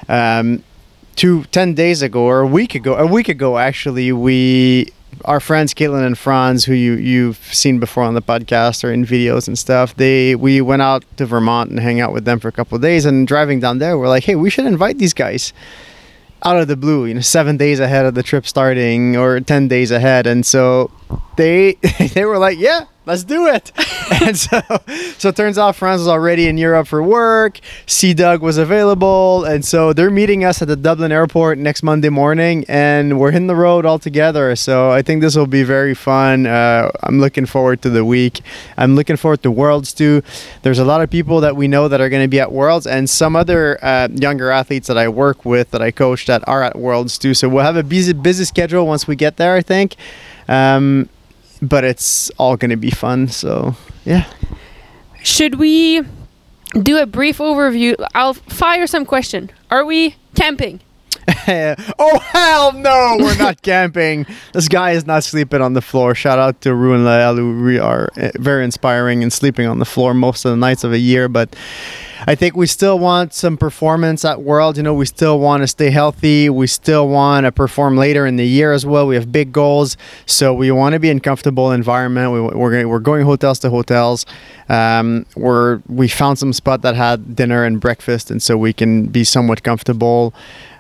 um, 0.10 0.64
two 1.16 1.44
ten 1.46 1.74
days 1.74 2.02
ago 2.02 2.24
or 2.24 2.42
a 2.42 2.48
week 2.48 2.76
ago 2.76 2.96
a 2.96 3.06
week 3.06 3.30
ago 3.30 3.58
actually 3.58 4.12
we 4.12 4.92
our 5.26 5.40
friends 5.40 5.74
Caitlin 5.74 6.06
and 6.06 6.18
Franz 6.18 6.66
who 6.66 6.74
you 6.74 6.94
you've 6.94 7.38
seen 7.38 7.80
before 7.80 8.04
on 8.04 8.14
the 8.14 8.22
podcast 8.22 8.84
or 8.84 8.92
in 8.92 9.06
videos 9.06 9.48
and 9.48 9.58
stuff 9.58 9.96
they 9.96 10.36
we 10.36 10.62
went 10.62 10.82
out 10.82 11.06
to 11.18 11.26
Vermont 11.26 11.70
and 11.70 11.80
hang 11.80 12.00
out 12.00 12.14
with 12.14 12.26
them 12.26 12.40
for 12.40 12.48
a 12.48 12.52
couple 12.52 12.76
of 12.76 12.82
days 12.82 13.06
and 13.06 13.28
driving 13.28 13.60
down 13.60 13.78
there 13.78 13.98
we're 13.98 14.08
like 14.08 14.24
hey 14.24 14.36
we 14.36 14.50
should 14.50 14.66
invite 14.66 14.98
these 14.98 15.14
guys 15.14 15.54
out 16.46 16.58
of 16.58 16.68
the 16.68 16.76
blue 16.76 17.06
you 17.06 17.14
know 17.14 17.22
7 17.22 17.58
days 17.58 17.80
ahead 17.80 18.06
of 18.06 18.16
the 18.16 18.24
trip 18.24 18.46
starting 18.46 19.16
or 19.16 19.40
10 19.40 19.68
days 19.68 19.92
ahead. 19.92 20.28
And 20.28 20.46
so 20.46 20.92
they 21.38 21.74
they 22.14 22.26
were 22.26 22.38
like 22.38 22.60
yeah 22.60 22.86
let's 23.06 23.24
do 23.24 23.48
it. 23.48 23.72
And 24.22 24.38
so 24.38 24.62
so 25.18 25.30
it 25.30 25.36
turns 25.36 25.58
out 25.58 25.76
Franz 25.78 26.00
was 26.00 26.10
already 26.10 26.48
in 26.48 26.58
Europe 26.58 26.88
for 26.88 27.02
work. 27.02 27.60
Sea 27.86 28.14
Doug 28.14 28.42
was 28.42 28.58
available. 28.58 29.46
And 29.46 29.64
so 29.64 29.94
they're 29.94 30.12
meeting 30.12 30.44
us 30.44 30.62
at 30.62 30.68
the 30.68 30.76
Dublin 30.76 31.12
airport 31.12 31.58
next 31.58 31.84
Monday 31.84 32.10
morning 32.10 32.66
and 32.68 33.18
we're 33.18 33.32
hitting 33.32 33.48
the 33.48 33.56
road 33.56 33.86
all 33.86 34.00
together. 34.00 34.56
So 34.58 34.92
I 34.92 35.02
think 35.02 35.22
this 35.22 35.36
will 35.38 35.48
be 35.48 35.64
very 35.64 35.94
fun. 35.94 36.46
Uh, 36.46 36.92
I'm 37.02 37.20
looking 37.20 37.46
forward 37.46 37.82
to 37.84 37.90
the 37.90 38.04
week. 38.04 38.42
I'm 38.78 38.96
looking 38.96 39.16
forward 39.16 39.42
to 39.44 39.52
Worlds 39.52 39.94
too. 39.94 40.22
There's 40.64 40.80
a 40.80 40.86
lot 40.86 41.02
of 41.02 41.10
people 41.10 41.40
that 41.40 41.56
we 41.56 41.68
know 41.68 41.88
that 41.88 42.02
are 42.02 42.10
going 42.10 42.24
to 42.24 42.30
be 42.30 42.42
at 42.42 42.52
Worlds 42.52 42.86
and 42.86 43.10
some 43.10 43.36
other 43.36 43.84
uh, 43.84 44.10
younger 44.12 44.52
athletes 44.52 44.88
that 44.88 44.98
I 44.98 45.08
work 45.08 45.46
with 45.46 45.72
that 45.72 45.82
I 45.82 45.92
coach 45.92 46.26
that 46.26 46.46
are 46.48 46.62
at 46.62 46.78
Worlds 46.78 47.18
too. 47.18 47.34
So 47.34 47.48
we'll 47.48 47.64
have 47.64 47.78
a 47.78 47.84
busy 47.84 48.14
busy 48.14 48.44
schedule 48.44 48.86
once 48.86 49.08
we 49.08 49.16
get 49.16 49.38
there 49.38 49.56
I 49.56 49.62
think. 49.62 49.96
Um, 50.48 51.10
but 51.64 51.84
it's 51.84 52.30
all 52.38 52.56
going 52.58 52.70
to 52.72 52.78
be 52.78 52.92
fun 52.92 53.28
so 53.28 53.76
yeah 54.06 54.26
Should 55.24 55.56
we 55.56 56.02
do 56.82 56.98
a 56.98 57.06
brief 57.06 57.38
overview? 57.38 57.96
I'll 58.14 58.34
fire 58.34 58.88
some 58.88 59.06
question. 59.06 59.50
Are 59.70 59.86
we 59.86 60.16
camping? 60.36 60.80
oh 61.48 62.20
hell 62.20 62.74
no, 62.74 63.16
we're 63.20 63.38
not 63.38 63.62
camping. 63.72 64.26
This 64.52 64.68
guy 64.68 64.92
is 64.92 65.06
not 65.06 65.24
sleeping 65.24 65.62
on 65.62 65.74
the 65.74 65.82
floor. 65.82 66.16
Shout 66.16 66.40
out 66.40 66.60
to 66.62 66.74
Rue 66.76 66.94
and 66.96 67.06
Lael 67.06 67.36
who 67.38 67.54
re- 67.54 67.80
are 67.80 68.10
uh, 68.18 68.32
very 68.36 68.66
inspiring 68.66 69.24
and 69.24 69.32
sleeping 69.32 69.68
on 69.68 69.80
the 69.80 69.86
floor 69.86 70.14
most 70.14 70.44
of 70.46 70.52
the 70.52 70.58
nights 70.58 70.84
of 70.84 70.92
a 70.92 71.00
year. 71.00 71.30
But 71.30 71.56
I 72.26 72.36
think 72.36 72.56
we 72.56 72.68
still 72.68 73.00
want 73.00 73.34
some 73.34 73.58
performance 73.58 74.24
at 74.24 74.42
World. 74.42 74.78
You 74.78 74.84
know, 74.84 74.94
we 74.94 75.06
still 75.06 75.40
want 75.40 75.62
to 75.64 75.68
stay 75.68 75.90
healthy. 75.90 76.50
We 76.50 76.68
still 76.68 77.10
want 77.10 77.46
to 77.46 77.52
perform 77.52 77.98
later 77.98 78.26
in 78.26 78.38
the 78.38 78.46
year 78.46 78.72
as 78.72 78.86
well. 78.86 79.08
We 79.08 79.16
have 79.16 79.32
big 79.32 79.52
goals, 79.52 79.98
so 80.26 80.54
we 80.54 80.72
want 80.72 80.94
to 80.94 81.00
be 81.00 81.10
in 81.10 81.20
comfortable 81.20 81.72
environment. 81.72 82.32
We, 82.32 82.42
we're 82.42 82.72
going, 82.72 82.88
we're 82.88 83.00
going 83.00 83.26
hotels 83.26 83.60
to 83.60 83.70
hotels. 83.70 84.26
Um, 84.70 85.26
we're 85.36 85.82
we 85.90 86.08
found 86.08 86.40
some 86.40 86.54
spot 86.54 86.82
that 86.84 86.96
had 86.96 87.36
dinner 87.36 87.66
and 87.66 87.80
breakfast, 87.80 88.32
and 88.32 88.42
so 88.42 88.58
we 88.58 88.72
can 88.72 89.08
be 89.08 89.24
somewhat 89.24 89.64
comfortable. 89.64 90.34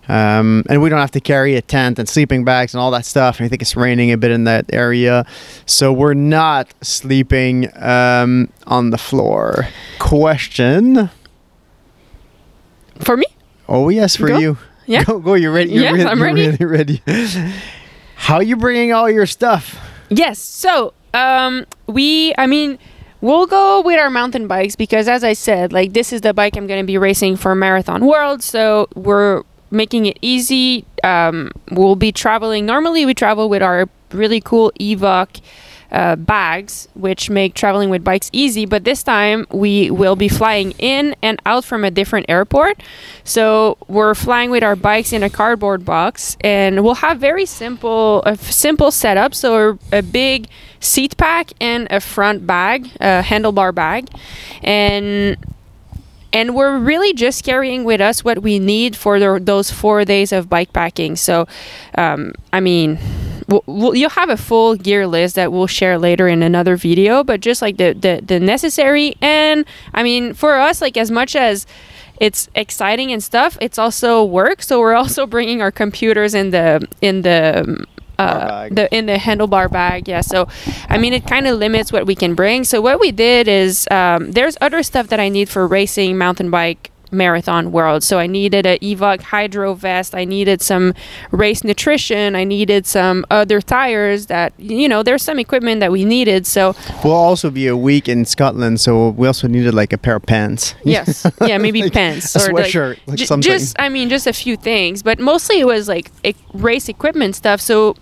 Um, 0.07 0.63
and 0.69 0.81
we 0.81 0.89
don't 0.89 0.99
have 0.99 1.11
to 1.11 1.21
carry 1.21 1.55
a 1.55 1.61
tent 1.61 1.97
and 1.97 2.09
sleeping 2.09 2.43
bags 2.43 2.73
and 2.73 2.81
all 2.81 2.91
that 2.91 3.05
stuff. 3.05 3.39
I 3.39 3.47
think 3.47 3.61
it's 3.61 3.75
raining 3.75 4.11
a 4.11 4.17
bit 4.17 4.31
in 4.31 4.43
that 4.45 4.65
area, 4.73 5.25
so 5.65 5.91
we're 5.93 6.13
not 6.13 6.73
sleeping 6.81 7.69
um, 7.81 8.49
on 8.67 8.89
the 8.89 8.97
floor. 8.97 9.67
Question. 9.99 11.09
Oh 13.73 13.89
yes, 13.89 14.15
for 14.15 14.27
Go. 14.27 14.37
you. 14.37 14.57
Yeah. 14.85 15.03
Go, 15.03 15.17
go. 15.19 15.33
You're 15.33 15.51
ready. 15.51 15.71
You're 15.71 15.83
Yes, 15.83 15.93
really, 15.93 16.05
I'm 16.05 16.21
ready. 16.21 16.49
really 16.51 16.65
ready. 16.65 17.01
how 18.15 18.39
you 18.39 18.55
bringing 18.55 18.93
all 18.93 19.09
your 19.09 19.25
stuff? 19.25 19.79
Yes. 20.09 20.37
So, 20.39 20.93
um, 21.13 21.65
we, 21.87 22.35
I 22.37 22.45
mean, 22.47 22.77
we'll 23.21 23.47
go 23.47 23.81
with 23.81 23.99
our 23.99 24.09
mountain 24.11 24.47
bikes 24.47 24.75
because, 24.75 25.07
as 25.07 25.23
I 25.23 25.33
said, 25.33 25.73
like 25.73 25.93
this 25.93 26.13
is 26.13 26.21
the 26.21 26.33
bike 26.35 26.55
I'm 26.55 26.67
going 26.67 26.81
to 26.83 26.85
be 26.85 26.97
racing 26.99 27.35
for 27.37 27.55
Marathon 27.55 28.05
World. 28.05 28.43
So 28.43 28.87
we're 28.93 29.41
making 29.71 30.05
it 30.05 30.19
easy. 30.21 30.85
Um, 31.03 31.49
we'll 31.71 31.95
be 31.95 32.11
traveling. 32.11 32.65
Normally, 32.67 33.05
we 33.07 33.13
travel 33.15 33.49
with 33.49 33.63
our 33.63 33.89
really 34.11 34.39
cool 34.39 34.71
Evoc 34.79 35.41
uh, 35.93 36.15
bags, 36.15 36.87
which 36.95 37.29
make 37.29 37.53
traveling 37.53 37.89
with 37.89 38.03
bikes 38.03 38.29
easy. 38.33 38.65
But 38.65 38.83
this 38.83 39.03
time 39.03 39.45
we 39.51 39.91
will 39.91 40.15
be 40.15 40.27
flying 40.27 40.71
in 40.79 41.15
and 41.21 41.39
out 41.45 41.63
from 41.63 41.85
a 41.85 41.91
different 41.91 42.25
airport. 42.27 42.81
So 43.23 43.77
we're 43.87 44.15
flying 44.15 44.49
with 44.49 44.63
our 44.63 44.75
bikes 44.75 45.13
in 45.13 45.23
a 45.23 45.29
cardboard 45.29 45.85
box, 45.85 46.35
and 46.41 46.83
we'll 46.83 46.95
have 46.95 47.19
very 47.19 47.45
simple, 47.45 48.23
a 48.25 48.35
simple 48.35 48.91
setup. 48.91 49.35
So 49.35 49.77
a, 49.91 50.01
big 50.01 50.47
seat 50.79 51.15
pack 51.17 51.53
and 51.61 51.87
a 51.89 51.99
front 51.99 52.45
bag, 52.45 52.87
a 52.99 53.23
handlebar 53.23 53.73
bag, 53.73 54.09
and 54.61 55.37
and 56.33 56.55
we're 56.55 56.79
really 56.79 57.13
just 57.13 57.43
carrying 57.43 57.83
with 57.83 58.01
us 58.01 58.23
what 58.23 58.41
we 58.41 58.57
need 58.57 58.95
for 58.95 59.19
the, 59.19 59.39
those 59.41 59.69
four 59.69 60.03
days 60.03 60.31
of 60.31 60.49
bike 60.49 60.73
packing. 60.73 61.15
So, 61.15 61.47
um, 61.95 62.33
I 62.51 62.59
mean, 62.59 62.97
we'll, 63.47 63.63
we'll, 63.65 63.95
you'll 63.95 64.09
have 64.11 64.29
a 64.29 64.37
full 64.37 64.75
gear 64.75 65.07
list 65.07 65.35
that 65.35 65.51
we'll 65.51 65.67
share 65.67 65.97
later 65.97 66.27
in 66.27 66.43
another 66.43 66.75
video, 66.75 67.23
but 67.23 67.41
just 67.41 67.61
like 67.61 67.77
the, 67.77 67.93
the, 67.93 68.21
the 68.25 68.39
necessary. 68.39 69.15
And 69.21 69.65
I 69.93 70.03
mean, 70.03 70.33
for 70.33 70.55
us, 70.55 70.81
like 70.81 70.97
as 70.97 71.11
much 71.11 71.35
as 71.35 71.65
it's 72.19 72.49
exciting 72.55 73.11
and 73.11 73.23
stuff, 73.23 73.57
it's 73.61 73.77
also 73.77 74.23
work. 74.23 74.61
So 74.61 74.79
we're 74.79 74.93
also 74.95 75.25
bringing 75.35 75.61
our 75.61 75.71
computers 75.71 76.33
in 76.33 76.51
the 76.51 76.87
in 77.01 77.21
the 77.23 77.85
uh, 78.19 78.69
the 78.69 78.93
in 78.95 79.07
the 79.07 79.15
handlebar 79.15 79.71
bag. 79.71 80.07
Yeah. 80.07 80.21
So, 80.21 80.47
I 80.87 80.97
mean, 80.97 81.13
it 81.13 81.25
kind 81.25 81.47
of 81.47 81.57
limits 81.57 81.91
what 81.91 82.05
we 82.05 82.15
can 82.15 82.35
bring. 82.35 82.63
So 82.63 82.79
what 82.79 82.99
we 82.99 83.11
did 83.11 83.47
is 83.47 83.87
um, 83.91 84.31
there's 84.31 84.55
other 84.61 84.83
stuff 84.83 85.07
that 85.07 85.19
I 85.19 85.29
need 85.29 85.49
for 85.49 85.67
racing 85.67 86.17
mountain 86.17 86.49
bike 86.49 86.91
marathon 87.13 87.71
world. 87.71 88.03
So 88.03 88.19
I 88.19 88.27
needed 88.27 88.65
a 88.65 88.77
Evoc 88.79 89.21
hydro 89.21 89.73
vest. 89.73 90.13
I 90.15 90.25
needed 90.25 90.61
some 90.61 90.93
race 91.31 91.63
nutrition. 91.63 92.35
I 92.35 92.43
needed 92.43 92.85
some 92.85 93.25
other 93.31 93.61
tires 93.61 94.25
that 94.27 94.53
you 94.57 94.87
know 94.89 95.03
there's 95.03 95.23
some 95.23 95.39
equipment 95.39 95.79
that 95.79 95.91
we 95.91 96.03
needed. 96.05 96.45
So 96.45 96.75
we'll 97.03 97.13
also 97.13 97.49
be 97.49 97.67
a 97.67 97.77
week 97.77 98.09
in 98.09 98.25
Scotland, 98.25 98.79
so 98.79 99.09
we 99.09 99.27
also 99.27 99.47
needed 99.47 99.73
like 99.73 99.93
a 99.93 99.97
pair 99.97 100.15
of 100.17 100.23
pants. 100.25 100.75
Yes, 100.83 101.25
yeah, 101.41 101.57
maybe 101.57 101.81
like 101.83 101.93
pants 101.93 102.35
a 102.35 102.39
or 102.39 102.53
sweatshirt, 102.53 102.89
like, 102.89 103.07
like 103.07 103.17
j- 103.17 103.25
something. 103.25 103.51
Just 103.51 103.75
I 103.79 103.89
mean, 103.89 104.09
just 104.09 104.27
a 104.27 104.33
few 104.33 104.55
things, 104.57 105.01
but 105.01 105.19
mostly 105.19 105.59
it 105.59 105.65
was 105.65 105.87
like 105.87 106.11
e- 106.23 106.35
race 106.53 106.87
equipment 106.89 107.35
stuff. 107.35 107.59
So 107.61 107.95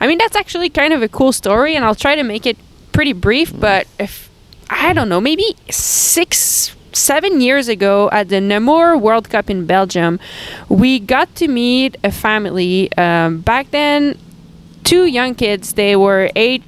I 0.00 0.06
mean, 0.06 0.18
that's 0.18 0.34
actually 0.36 0.70
kind 0.70 0.92
of 0.92 1.02
a 1.02 1.08
cool 1.08 1.32
story, 1.32 1.76
and 1.76 1.84
I'll 1.84 1.94
try 1.94 2.14
to 2.16 2.22
make 2.22 2.46
it 2.46 2.56
pretty 2.92 3.12
brief. 3.12 3.52
But 3.58 3.86
if 3.98 4.30
I 4.70 4.92
don't 4.94 5.08
know, 5.08 5.20
maybe 5.20 5.56
six 5.70 6.74
seven 6.92 7.40
years 7.40 7.68
ago 7.68 8.08
at 8.12 8.28
the 8.28 8.40
Namur 8.40 8.96
World 8.96 9.30
Cup 9.30 9.50
in 9.50 9.66
Belgium, 9.66 10.20
we 10.68 10.98
got 10.98 11.34
to 11.36 11.48
meet 11.48 11.96
a 12.04 12.12
family. 12.12 12.92
Um, 12.96 13.40
back 13.40 13.70
then, 13.70 14.18
two 14.84 15.06
young 15.06 15.34
kids. 15.34 15.74
They 15.74 15.96
were 15.96 16.30
eight 16.36 16.62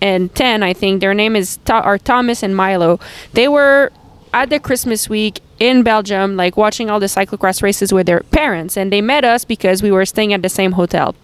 and 0.00 0.34
ten, 0.34 0.62
I 0.62 0.72
think. 0.72 1.00
Their 1.00 1.14
name 1.14 1.36
is 1.36 1.58
Th- 1.58 1.82
are 1.82 1.98
Thomas 1.98 2.42
and 2.42 2.56
Milo. 2.56 3.00
They 3.32 3.48
were 3.48 3.92
at 4.32 4.50
the 4.50 4.60
Christmas 4.60 5.08
week 5.08 5.40
in 5.58 5.82
Belgium, 5.82 6.36
like 6.36 6.56
watching 6.56 6.88
all 6.88 7.00
the 7.00 7.06
cyclocross 7.06 7.62
races 7.62 7.92
with 7.92 8.06
their 8.06 8.20
parents, 8.20 8.76
and 8.76 8.92
they 8.92 9.00
met 9.00 9.24
us 9.24 9.44
because 9.44 9.82
we 9.82 9.90
were 9.90 10.06
staying 10.06 10.32
at 10.32 10.42
the 10.42 10.48
same 10.48 10.72
hotel. 10.72 11.14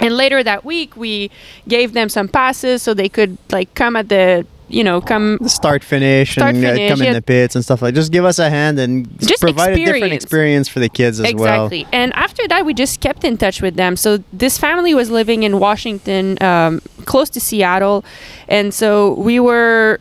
And 0.00 0.16
later 0.16 0.42
that 0.42 0.64
week, 0.64 0.96
we 0.96 1.30
gave 1.68 1.92
them 1.92 2.08
some 2.08 2.28
passes 2.28 2.82
so 2.82 2.94
they 2.94 3.08
could 3.08 3.38
like 3.50 3.74
come 3.74 3.94
at 3.96 4.08
the 4.08 4.46
you 4.68 4.82
know, 4.82 5.00
come 5.00 5.38
start 5.46 5.84
finish 5.84 6.32
start, 6.32 6.54
and 6.54 6.64
finish, 6.64 6.90
uh, 6.90 6.94
come 6.94 7.02
yeah. 7.02 7.08
in 7.08 7.14
the 7.14 7.22
pits 7.22 7.54
and 7.54 7.64
stuff 7.64 7.82
like. 7.82 7.94
Just 7.94 8.12
give 8.12 8.24
us 8.24 8.38
a 8.38 8.48
hand 8.48 8.78
and 8.78 9.08
just 9.20 9.40
provide 9.40 9.72
experience. 9.72 9.88
a 9.88 9.92
different 9.92 10.12
experience 10.14 10.68
for 10.68 10.80
the 10.80 10.88
kids 10.88 11.20
as 11.20 11.26
exactly. 11.26 11.42
well. 11.42 11.66
Exactly. 11.66 11.86
And 11.92 12.12
after 12.14 12.48
that, 12.48 12.64
we 12.64 12.74
just 12.74 13.00
kept 13.00 13.24
in 13.24 13.36
touch 13.36 13.60
with 13.60 13.76
them. 13.76 13.96
So 13.96 14.22
this 14.32 14.58
family 14.58 14.94
was 14.94 15.10
living 15.10 15.42
in 15.42 15.58
Washington, 15.58 16.42
um, 16.42 16.80
close 17.04 17.30
to 17.30 17.40
Seattle, 17.40 18.04
and 18.48 18.72
so 18.72 19.14
we 19.14 19.40
were. 19.40 20.00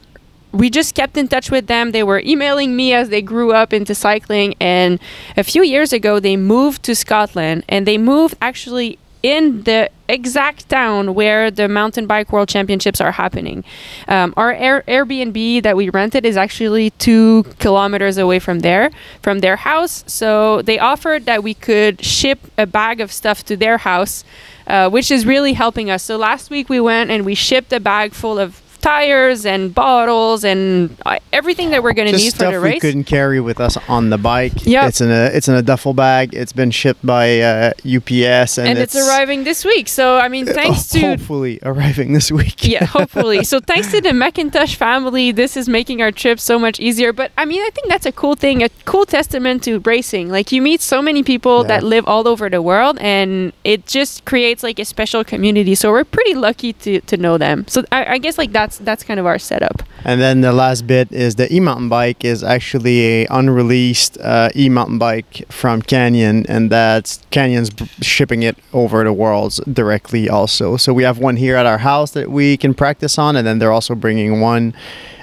We 0.52 0.70
just 0.70 0.94
kept 0.94 1.18
in 1.18 1.28
touch 1.28 1.50
with 1.50 1.66
them. 1.66 1.94
They 1.94 2.04
were 2.04 2.20
emailing 2.20 2.76
me 2.76 2.94
as 2.94 3.10
they 3.10 3.24
grew 3.24 3.54
up 3.54 3.74
into 3.74 3.96
cycling. 3.96 4.54
And 4.62 5.00
a 5.36 5.44
few 5.44 5.64
years 5.64 5.92
ago, 5.92 6.20
they 6.20 6.38
moved 6.38 6.84
to 6.84 6.94
Scotland 6.94 7.66
and 7.68 7.88
they 7.88 7.98
moved 7.98 8.36
actually 8.40 9.00
in 9.24 9.64
the 9.64 9.90
exact 10.10 10.68
town 10.68 11.16
where 11.16 11.50
the 11.50 11.70
mountain 11.70 12.06
bike 12.06 12.32
world 12.32 12.50
championships 12.50 13.00
are 13.00 13.14
happening. 13.14 13.64
Um, 14.10 14.34
our 14.36 14.52
Air- 14.54 14.84
Airbnb 14.86 15.64
that 15.64 15.78
we 15.78 15.90
rented 15.90 16.26
is 16.26 16.36
actually 16.36 16.90
two 16.92 17.44
kilometers 17.60 18.18
away 18.18 18.40
from 18.40 18.60
there, 18.60 18.92
from 19.22 19.40
their 19.40 19.56
house. 19.56 20.04
So 20.08 20.62
they 20.62 20.78
offered 20.78 21.26
that 21.26 21.42
we 21.42 21.54
could 21.54 22.04
ship 22.04 22.40
a 22.58 22.68
bag 22.68 23.00
of 23.00 23.12
stuff 23.14 23.46
to 23.46 23.56
their 23.56 23.78
house, 23.78 24.26
uh, 24.68 24.90
which 24.90 25.10
is 25.10 25.26
really 25.26 25.54
helping 25.54 25.90
us. 25.90 26.04
So 26.04 26.18
last 26.18 26.50
week 26.50 26.68
we 26.68 26.82
went 26.82 27.10
and 27.10 27.26
we 27.26 27.34
shipped 27.34 27.72
a 27.72 27.80
bag 27.80 28.14
full 28.14 28.38
of 28.38 28.62
tires 28.84 29.46
and 29.46 29.74
bottles 29.74 30.44
and 30.44 30.96
uh, 31.06 31.18
everything 31.32 31.72
that 31.72 31.82
we're 31.82 31.94
going 31.94 32.12
to 32.12 32.18
need 32.18 32.34
for 32.34 32.52
the 32.52 32.60
race. 32.60 32.76
we 32.76 32.80
couldn't 32.82 33.06
carry 33.06 33.40
with 33.40 33.60
us 33.62 33.78
on 33.88 34.10
the 34.10 34.18
bike. 34.18 34.66
Yeah, 34.66 34.88
it's 34.88 35.00
in 35.00 35.10
a 35.10 35.32
it's 35.34 35.48
in 35.48 35.56
a 35.56 35.62
duffel 35.62 35.94
bag. 35.94 36.36
It's 36.36 36.52
been 36.52 36.70
shipped 36.70 37.04
by 37.06 37.40
uh, 37.40 37.72
UPS 37.80 38.58
and, 38.58 38.68
and 38.68 38.80
it's, 38.80 38.94
it's, 38.94 39.08
arriving 39.08 39.46
this 39.46 39.64
week. 39.64 39.88
So 39.88 40.18
I 40.18 40.28
mean, 40.28 40.46
thanks 40.60 40.88
to 40.90 41.00
hopefully 41.00 41.60
arriving 41.64 42.12
this 42.14 42.30
week. 42.32 42.68
yeah, 42.68 42.84
hopefully. 42.98 43.46
So 43.46 43.62
thanks 43.62 43.90
to 43.92 44.02
the 44.02 44.10
McIntosh 44.10 44.76
family, 44.76 45.32
this 45.32 45.56
is 45.56 45.70
making 45.70 46.02
our 46.02 46.12
trip 46.12 46.40
so 46.40 46.60
much 46.60 46.80
easier. 46.80 47.14
But 47.14 47.32
I 47.38 47.46
mean, 47.46 47.62
I 47.62 47.70
think 47.70 47.88
that's 47.88 48.06
a 48.06 48.12
cool 48.12 48.36
thing, 48.36 48.64
a 48.64 48.70
cool 48.84 49.06
testament 49.06 49.64
to 49.64 49.80
racing. 49.80 50.30
Like 50.30 50.52
you 50.52 50.62
meet 50.62 50.82
so 50.82 51.02
many 51.02 51.24
people 51.24 51.62
yeah. 51.62 51.68
that 51.70 51.84
live 51.84 52.06
all 52.06 52.28
over 52.28 52.50
the 52.50 52.62
world, 52.62 52.98
and 53.00 53.54
it 53.64 53.88
just 53.88 54.26
creates 54.26 54.62
like 54.62 54.78
a 54.78 54.86
special 54.86 55.24
community. 55.24 55.74
So 55.74 55.90
we're 55.90 56.04
pretty 56.04 56.36
lucky 56.36 56.74
to 56.74 57.00
to 57.00 57.16
know 57.16 57.38
them. 57.38 57.66
So 57.70 57.86
I, 57.94 58.16
I 58.16 58.18
guess 58.18 58.38
like 58.38 58.52
that's 58.52 58.73
that's 58.74 58.94
that's 58.94 59.04
kind 59.04 59.20
of 59.20 59.26
our 59.26 59.40
setup. 59.40 59.84
And 60.06 60.22
then 60.22 60.42
the 60.42 60.52
last 60.52 60.88
bit 60.88 61.12
is 61.12 61.36
the 61.36 61.54
e-mountain 61.54 61.90
bike 61.90 62.26
is 62.26 62.44
actually 62.44 63.24
a 63.24 63.28
unreleased 63.28 64.18
uh, 64.22 64.50
e-mountain 64.56 64.98
bike 64.98 65.46
from 65.50 65.82
Canyon, 65.82 66.46
and 66.48 66.70
that's 66.70 67.22
Canyon's 67.32 67.72
shipping 68.02 68.44
it 68.44 68.58
over 68.72 69.04
the 69.04 69.14
world 69.14 69.60
directly 69.72 70.30
also. 70.30 70.78
So 70.78 70.94
we 70.94 71.04
have 71.04 71.20
one 71.20 71.38
here 71.38 71.56
at 71.56 71.66
our 71.66 71.80
house 71.80 72.12
that 72.12 72.30
we 72.30 72.58
can 72.58 72.74
practice 72.74 73.18
on, 73.18 73.36
and 73.36 73.46
then 73.46 73.60
they're 73.60 73.72
also 73.72 73.96
bringing 73.96 74.42
one. 74.42 74.74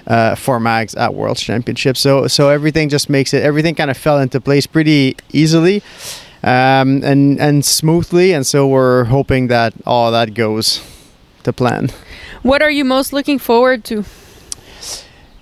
Uh, 0.07 0.35
for 0.35 0.59
mags 0.59 0.95
at 0.97 1.15
World 1.15 1.37
Championships, 1.37 2.01
so 2.01 2.27
so 2.27 2.49
everything 2.49 2.89
just 2.89 3.09
makes 3.09 3.33
it 3.33 3.45
everything 3.45 3.77
kind 3.77 3.91
of 3.91 3.97
fell 3.97 4.19
into 4.19 4.41
place 4.41 4.67
pretty 4.67 5.15
easily, 5.33 5.83
um, 6.43 7.05
and 7.05 7.39
and 7.39 7.65
smoothly, 7.65 8.33
and 8.33 8.45
so 8.45 8.67
we're 8.67 9.05
hoping 9.05 9.49
that 9.49 9.73
all 9.87 10.11
that 10.11 10.35
goes 10.35 10.81
to 11.45 11.53
plan. 11.53 11.91
What 12.43 12.63
are 12.63 12.71
you 12.71 12.85
most 12.85 13.13
looking 13.13 13.39
forward 13.39 13.85
to? 13.85 14.05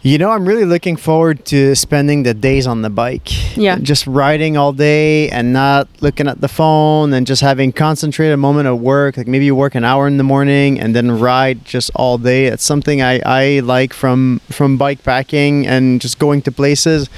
You 0.03 0.17
know, 0.17 0.31
I'm 0.31 0.47
really 0.47 0.65
looking 0.65 0.97
forward 0.97 1.45
to 1.47 1.75
spending 1.75 2.23
the 2.23 2.33
days 2.33 2.67
on 2.67 2.83
the 2.83 2.91
bike. 2.91 3.57
Yeah. 3.57 3.79
Just 3.79 4.07
riding 4.07 4.57
all 4.57 4.73
day 4.73 5.29
and 5.31 5.53
not 5.53 5.89
looking 6.01 6.29
at 6.29 6.41
the 6.41 6.49
phone 6.49 7.13
and 7.13 7.27
just 7.27 7.43
having 7.43 7.73
concentrated 7.73 8.39
moment 8.39 8.69
of 8.69 8.81
work. 8.81 9.17
Like 9.17 9.27
maybe 9.27 9.45
you 9.45 9.55
work 9.55 9.75
an 9.75 9.85
hour 9.85 10.07
in 10.07 10.17
the 10.17 10.25
morning 10.25 10.81
and 10.81 10.95
then 10.95 11.19
ride 11.19 11.65
just 11.65 11.91
all 11.95 12.17
day. 12.17 12.47
It's 12.47 12.65
something 12.65 13.03
I, 13.03 13.21
I 13.27 13.61
like 13.61 13.93
from 13.93 14.41
from 14.51 14.77
bike 14.77 15.03
packing 15.03 15.67
and 15.67 16.01
just 16.01 16.19
going 16.19 16.43
to 16.43 16.53
places. 16.53 17.11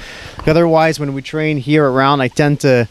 Otherwise, 0.45 0.99
when 0.99 1.13
we 1.13 1.21
train 1.21 1.57
here 1.57 1.89
around, 1.89 2.21
I 2.21 2.27
tend 2.27 2.59
to 2.61 2.87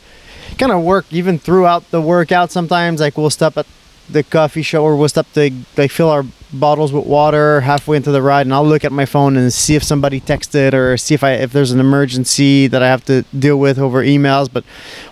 kind 0.57 0.72
of 0.72 0.83
work 0.83 1.07
even 1.11 1.38
throughout 1.38 1.90
the 1.90 2.00
workout 2.00 2.53
sometimes. 2.53 3.00
Like 3.00 3.18
we'll 3.18 3.31
stop 3.31 3.59
at 3.59 3.66
the 4.12 4.22
coffee 4.22 4.62
shop 4.62 4.82
or 4.82 4.96
we'll 4.96 5.08
stop 5.08 5.30
to 5.32 5.50
like 5.76 5.90
fill 5.90 6.10
our 6.10 6.24
bottles 6.52 6.92
with 6.92 7.06
water 7.06 7.60
halfway 7.60 7.96
into 7.96 8.10
the 8.10 8.20
ride 8.20 8.46
and 8.46 8.52
I'll 8.52 8.66
look 8.66 8.84
at 8.84 8.90
my 8.90 9.06
phone 9.06 9.36
and 9.36 9.52
see 9.52 9.76
if 9.76 9.84
somebody 9.84 10.20
texted 10.20 10.74
or 10.74 10.96
see 10.96 11.14
if 11.14 11.22
I 11.22 11.32
if 11.32 11.52
there's 11.52 11.70
an 11.70 11.80
emergency 11.80 12.66
that 12.66 12.82
I 12.82 12.88
have 12.88 13.04
to 13.06 13.22
deal 13.38 13.58
with 13.58 13.78
over 13.78 14.02
emails. 14.02 14.52
But 14.52 14.64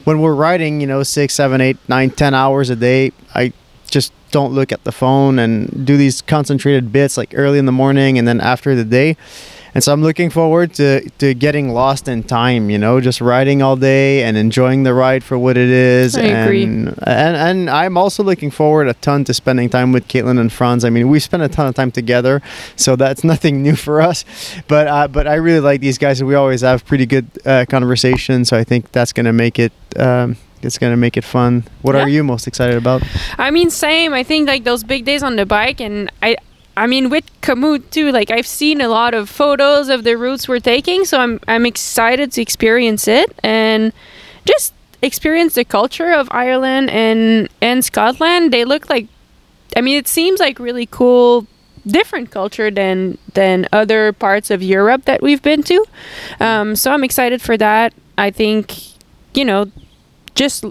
when 0.04 0.20
we're 0.20 0.34
riding, 0.34 0.80
you 0.80 0.86
know, 0.86 1.02
six, 1.02 1.34
seven, 1.34 1.60
eight, 1.60 1.76
nine, 1.88 2.10
ten 2.10 2.34
hours 2.34 2.70
a 2.70 2.76
day, 2.76 3.12
I 3.34 3.52
just 3.88 4.12
don't 4.30 4.52
look 4.52 4.72
at 4.72 4.84
the 4.84 4.92
phone 4.92 5.38
and 5.38 5.86
do 5.86 5.96
these 5.96 6.20
concentrated 6.22 6.92
bits 6.92 7.16
like 7.16 7.32
early 7.34 7.58
in 7.58 7.66
the 7.66 7.72
morning 7.72 8.18
and 8.18 8.28
then 8.28 8.40
after 8.40 8.74
the 8.74 8.84
day 8.84 9.16
and 9.74 9.82
so 9.84 9.92
I'm 9.92 10.02
looking 10.02 10.30
forward 10.30 10.74
to, 10.74 11.08
to 11.18 11.34
getting 11.34 11.70
lost 11.70 12.08
in 12.08 12.22
time, 12.22 12.70
you 12.70 12.78
know, 12.78 13.00
just 13.00 13.20
riding 13.20 13.62
all 13.62 13.76
day 13.76 14.22
and 14.22 14.36
enjoying 14.36 14.82
the 14.82 14.94
ride 14.94 15.22
for 15.22 15.38
what 15.38 15.56
it 15.56 15.68
is. 15.68 16.16
I 16.16 16.22
and, 16.22 16.48
agree. 16.48 16.64
And, 16.64 16.98
and 17.02 17.70
I'm 17.70 17.96
also 17.96 18.22
looking 18.22 18.50
forward 18.50 18.88
a 18.88 18.94
ton 18.94 19.24
to 19.24 19.34
spending 19.34 19.68
time 19.68 19.92
with 19.92 20.08
Caitlin 20.08 20.38
and 20.38 20.52
Franz. 20.52 20.84
I 20.84 20.90
mean, 20.90 21.08
we 21.08 21.20
spent 21.20 21.42
a 21.42 21.48
ton 21.48 21.66
of 21.66 21.74
time 21.74 21.90
together, 21.90 22.42
so 22.76 22.96
that's 22.96 23.24
nothing 23.32 23.62
new 23.62 23.76
for 23.76 24.00
us. 24.00 24.24
But 24.68 24.86
uh, 24.88 25.08
but 25.08 25.26
I 25.26 25.34
really 25.34 25.60
like 25.60 25.80
these 25.80 25.98
guys. 25.98 26.22
We 26.22 26.34
always 26.34 26.62
have 26.62 26.84
pretty 26.84 27.06
good 27.06 27.26
uh, 27.44 27.64
conversations, 27.68 28.48
so 28.48 28.56
I 28.56 28.64
think 28.64 28.92
that's 28.92 29.12
going 29.12 29.26
to 29.26 29.32
make 29.32 29.58
it 29.58 29.72
um, 29.96 30.36
it's 30.62 30.78
gonna 30.78 30.96
make 30.96 31.16
it 31.16 31.24
fun. 31.24 31.64
What 31.82 31.94
Yeah. 31.94 32.02
are 32.02 32.08
you 32.08 32.24
most 32.24 32.46
excited 32.46 32.76
about? 32.76 33.02
I 33.38 33.50
mean, 33.50 33.70
same. 33.70 34.12
I 34.12 34.22
think 34.22 34.48
like 34.48 34.64
those 34.64 34.82
big 34.84 35.04
days 35.04 35.22
on 35.22 35.36
the 35.36 35.46
bike, 35.46 35.80
and 35.80 36.10
I, 36.22 36.36
I 36.78 36.86
mean, 36.86 37.10
with 37.10 37.24
Komoot 37.42 37.90
too. 37.90 38.12
Like 38.12 38.30
I've 38.30 38.46
seen 38.46 38.80
a 38.80 38.88
lot 38.88 39.12
of 39.12 39.28
photos 39.28 39.88
of 39.88 40.04
the 40.04 40.16
routes 40.16 40.48
we're 40.48 40.60
taking, 40.60 41.04
so 41.04 41.18
I'm 41.18 41.40
I'm 41.48 41.66
excited 41.66 42.30
to 42.32 42.42
experience 42.42 43.08
it 43.08 43.32
and 43.42 43.92
just 44.44 44.72
experience 45.02 45.54
the 45.54 45.64
culture 45.64 46.12
of 46.12 46.28
Ireland 46.30 46.90
and 46.90 47.48
and 47.60 47.84
Scotland. 47.84 48.52
They 48.52 48.64
look 48.64 48.88
like, 48.88 49.08
I 49.76 49.80
mean, 49.80 49.96
it 49.96 50.06
seems 50.06 50.38
like 50.38 50.60
really 50.60 50.86
cool, 50.86 51.48
different 51.84 52.30
culture 52.30 52.70
than 52.70 53.18
than 53.34 53.66
other 53.72 54.12
parts 54.12 54.50
of 54.50 54.62
Europe 54.62 55.04
that 55.06 55.20
we've 55.20 55.42
been 55.42 55.64
to. 55.64 55.84
Um, 56.38 56.76
so 56.76 56.92
I'm 56.92 57.02
excited 57.02 57.42
for 57.42 57.56
that. 57.56 57.92
I 58.16 58.30
think, 58.30 58.74
you 59.34 59.44
know, 59.44 59.66
just 60.34 60.64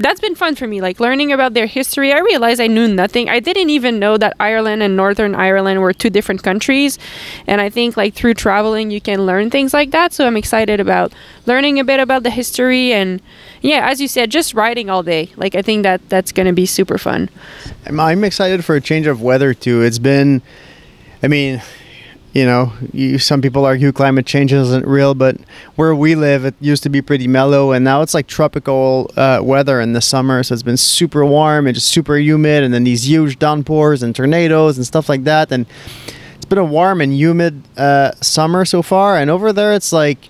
that's 0.00 0.20
been 0.20 0.34
fun 0.34 0.54
for 0.54 0.66
me 0.66 0.80
like 0.80 0.98
learning 0.98 1.32
about 1.32 1.54
their 1.54 1.66
history. 1.66 2.12
I 2.12 2.20
realized 2.20 2.60
i 2.60 2.66
knew 2.66 2.88
nothing. 2.88 3.28
I 3.28 3.40
didn't 3.40 3.70
even 3.70 3.98
know 3.98 4.16
that 4.16 4.34
ireland 4.40 4.82
and 4.82 4.96
northern 4.96 5.34
ireland 5.34 5.80
were 5.80 5.92
two 5.92 6.10
different 6.10 6.42
countries. 6.42 6.98
And 7.46 7.60
i 7.60 7.70
think 7.70 7.96
like 7.96 8.14
through 8.14 8.34
traveling 8.34 8.90
you 8.90 9.00
can 9.00 9.26
learn 9.26 9.50
things 9.50 9.72
like 9.72 9.90
that. 9.92 10.12
So 10.12 10.26
i'm 10.26 10.36
excited 10.36 10.80
about 10.80 11.12
learning 11.46 11.78
a 11.78 11.84
bit 11.84 12.00
about 12.00 12.22
the 12.22 12.30
history. 12.30 12.92
And 12.92 13.20
yeah 13.60 13.88
as 13.88 14.00
you 14.00 14.08
said 14.08 14.30
just 14.30 14.54
riding 14.54 14.90
all 14.90 15.02
day. 15.02 15.30
Like 15.36 15.54
i 15.54 15.62
think 15.62 15.82
that 15.84 16.08
that's 16.08 16.32
going 16.32 16.46
to 16.46 16.52
be 16.52 16.66
super 16.66 16.98
fun. 16.98 17.28
I'm, 17.86 18.24
excited 18.24 18.64
for 18.64 18.76
a 18.76 18.80
change 18.80 19.06
of 19.06 19.22
weather 19.22 19.54
too. 19.54 19.82
It's 19.82 19.98
been, 19.98 20.42
I 21.22 21.28
mean, 21.28 21.62
you 22.32 22.44
know, 22.44 22.72
you, 22.92 23.18
some 23.18 23.42
people 23.42 23.64
argue 23.64 23.90
climate 23.92 24.24
change 24.24 24.52
isn't 24.52 24.86
real, 24.86 25.14
but 25.14 25.36
where 25.74 25.94
we 25.94 26.14
live, 26.14 26.44
it 26.44 26.54
used 26.60 26.82
to 26.84 26.88
be 26.88 27.02
pretty 27.02 27.26
mellow, 27.26 27.72
and 27.72 27.84
now 27.84 28.02
it's 28.02 28.14
like 28.14 28.26
tropical 28.28 29.10
uh, 29.16 29.40
weather 29.42 29.80
in 29.80 29.92
the 29.94 30.00
summer. 30.00 30.42
So 30.42 30.54
it's 30.54 30.62
been 30.62 30.76
super 30.76 31.26
warm 31.26 31.66
and 31.66 31.74
just 31.74 31.88
super 31.88 32.16
humid, 32.16 32.62
and 32.62 32.72
then 32.72 32.84
these 32.84 33.08
huge 33.08 33.38
downpours 33.38 34.02
and 34.02 34.14
tornadoes 34.14 34.76
and 34.76 34.86
stuff 34.86 35.08
like 35.08 35.24
that. 35.24 35.50
And 35.50 35.66
it's 36.36 36.44
been 36.44 36.58
a 36.58 36.64
warm 36.64 37.00
and 37.00 37.12
humid 37.12 37.62
uh, 37.76 38.12
summer 38.20 38.64
so 38.64 38.82
far, 38.82 39.16
and 39.16 39.30
over 39.30 39.52
there 39.52 39.72
it's 39.72 39.92
like 39.92 40.28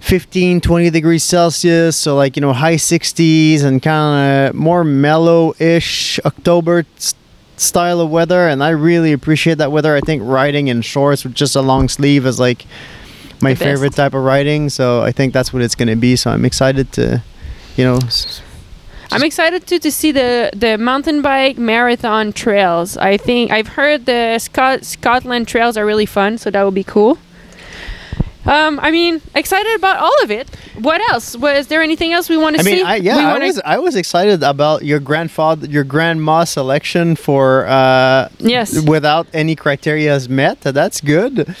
15 0.00 0.60
20 0.60 0.90
degrees 0.90 1.24
celsius 1.24 1.96
so 1.96 2.14
like 2.14 2.36
you 2.36 2.40
know 2.42 2.52
high 2.52 2.76
60s 2.76 3.64
and 3.64 3.82
kind 3.82 4.48
of 4.50 4.54
more 4.54 4.84
mellow-ish 4.84 6.20
october 6.24 6.84
s- 6.96 7.14
style 7.56 8.00
of 8.00 8.10
weather 8.10 8.48
and 8.48 8.62
i 8.62 8.68
really 8.70 9.12
appreciate 9.12 9.58
that 9.58 9.72
weather 9.72 9.94
i 9.96 10.00
think 10.00 10.22
riding 10.24 10.68
in 10.68 10.82
shorts 10.82 11.24
with 11.24 11.34
just 11.34 11.56
a 11.56 11.60
long 11.62 11.88
sleeve 11.88 12.26
is 12.26 12.38
like 12.38 12.66
my 13.40 13.54
favorite 13.54 13.92
type 13.94 14.12
of 14.14 14.22
riding 14.22 14.68
so 14.68 15.02
i 15.02 15.10
think 15.12 15.32
that's 15.32 15.52
what 15.52 15.62
it's 15.62 15.74
going 15.74 15.88
to 15.88 15.96
be 15.96 16.16
so 16.16 16.30
i'm 16.30 16.44
excited 16.44 16.90
to 16.92 17.22
you 17.76 17.84
know 17.84 17.96
s- 17.96 18.42
I'm 19.12 19.22
excited 19.22 19.66
too 19.68 19.78
to 19.78 19.90
see 19.92 20.10
the 20.10 20.50
the 20.54 20.76
mountain 20.76 21.22
bike 21.22 21.56
marathon 21.58 22.32
trails. 22.32 22.96
I 22.96 23.16
think 23.16 23.52
I've 23.52 23.68
heard 23.68 24.04
the 24.04 24.36
Scot- 24.40 24.84
Scotland 24.84 25.46
trails 25.46 25.76
are 25.76 25.86
really 25.86 26.06
fun, 26.06 26.38
so 26.38 26.50
that 26.50 26.62
would 26.64 26.74
be 26.74 26.82
cool. 26.82 27.16
Um, 28.46 28.78
I 28.80 28.90
mean, 28.90 29.20
excited 29.34 29.74
about 29.76 29.98
all 29.98 30.22
of 30.22 30.30
it. 30.30 30.48
What 30.78 31.00
else? 31.10 31.36
Was 31.36 31.66
there 31.66 31.82
anything 31.82 32.12
else 32.12 32.28
we 32.28 32.36
want 32.36 32.56
to 32.56 32.60
I 32.60 32.64
see? 32.64 32.76
mean, 32.76 32.86
I, 32.86 32.96
yeah, 32.96 33.16
We 33.16 33.22
I 33.42 33.46
was 33.46 33.60
I 33.64 33.78
was 33.78 33.96
excited 33.96 34.42
about 34.42 34.84
your 34.84 35.00
grandfather, 35.00 35.66
your 35.66 35.84
grandma 35.84 36.44
selection 36.44 37.16
for 37.16 37.66
uh, 37.66 38.28
Yes. 38.38 38.78
without 38.86 39.26
any 39.32 39.56
criteria 39.56 40.14
is 40.14 40.28
met. 40.28 40.60
That's 40.60 41.00
good. 41.00 41.54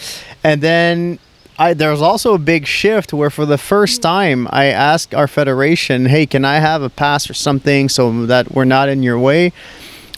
And 0.44 0.60
then 0.62 1.18
I 1.58 1.74
there's 1.74 2.02
also 2.02 2.34
a 2.34 2.38
big 2.38 2.66
shift 2.66 3.12
where 3.12 3.30
for 3.30 3.46
the 3.46 3.58
first 3.58 4.00
time 4.02 4.46
I 4.50 4.66
asked 4.66 5.14
our 5.14 5.26
federation, 5.26 6.06
"Hey, 6.06 6.26
can 6.26 6.44
I 6.44 6.58
have 6.60 6.82
a 6.82 6.90
pass 6.90 7.28
or 7.30 7.34
something 7.34 7.88
so 7.88 8.26
that 8.26 8.52
we're 8.52 8.64
not 8.78 8.88
in 8.88 9.02
your 9.02 9.18
way?" 9.18 9.52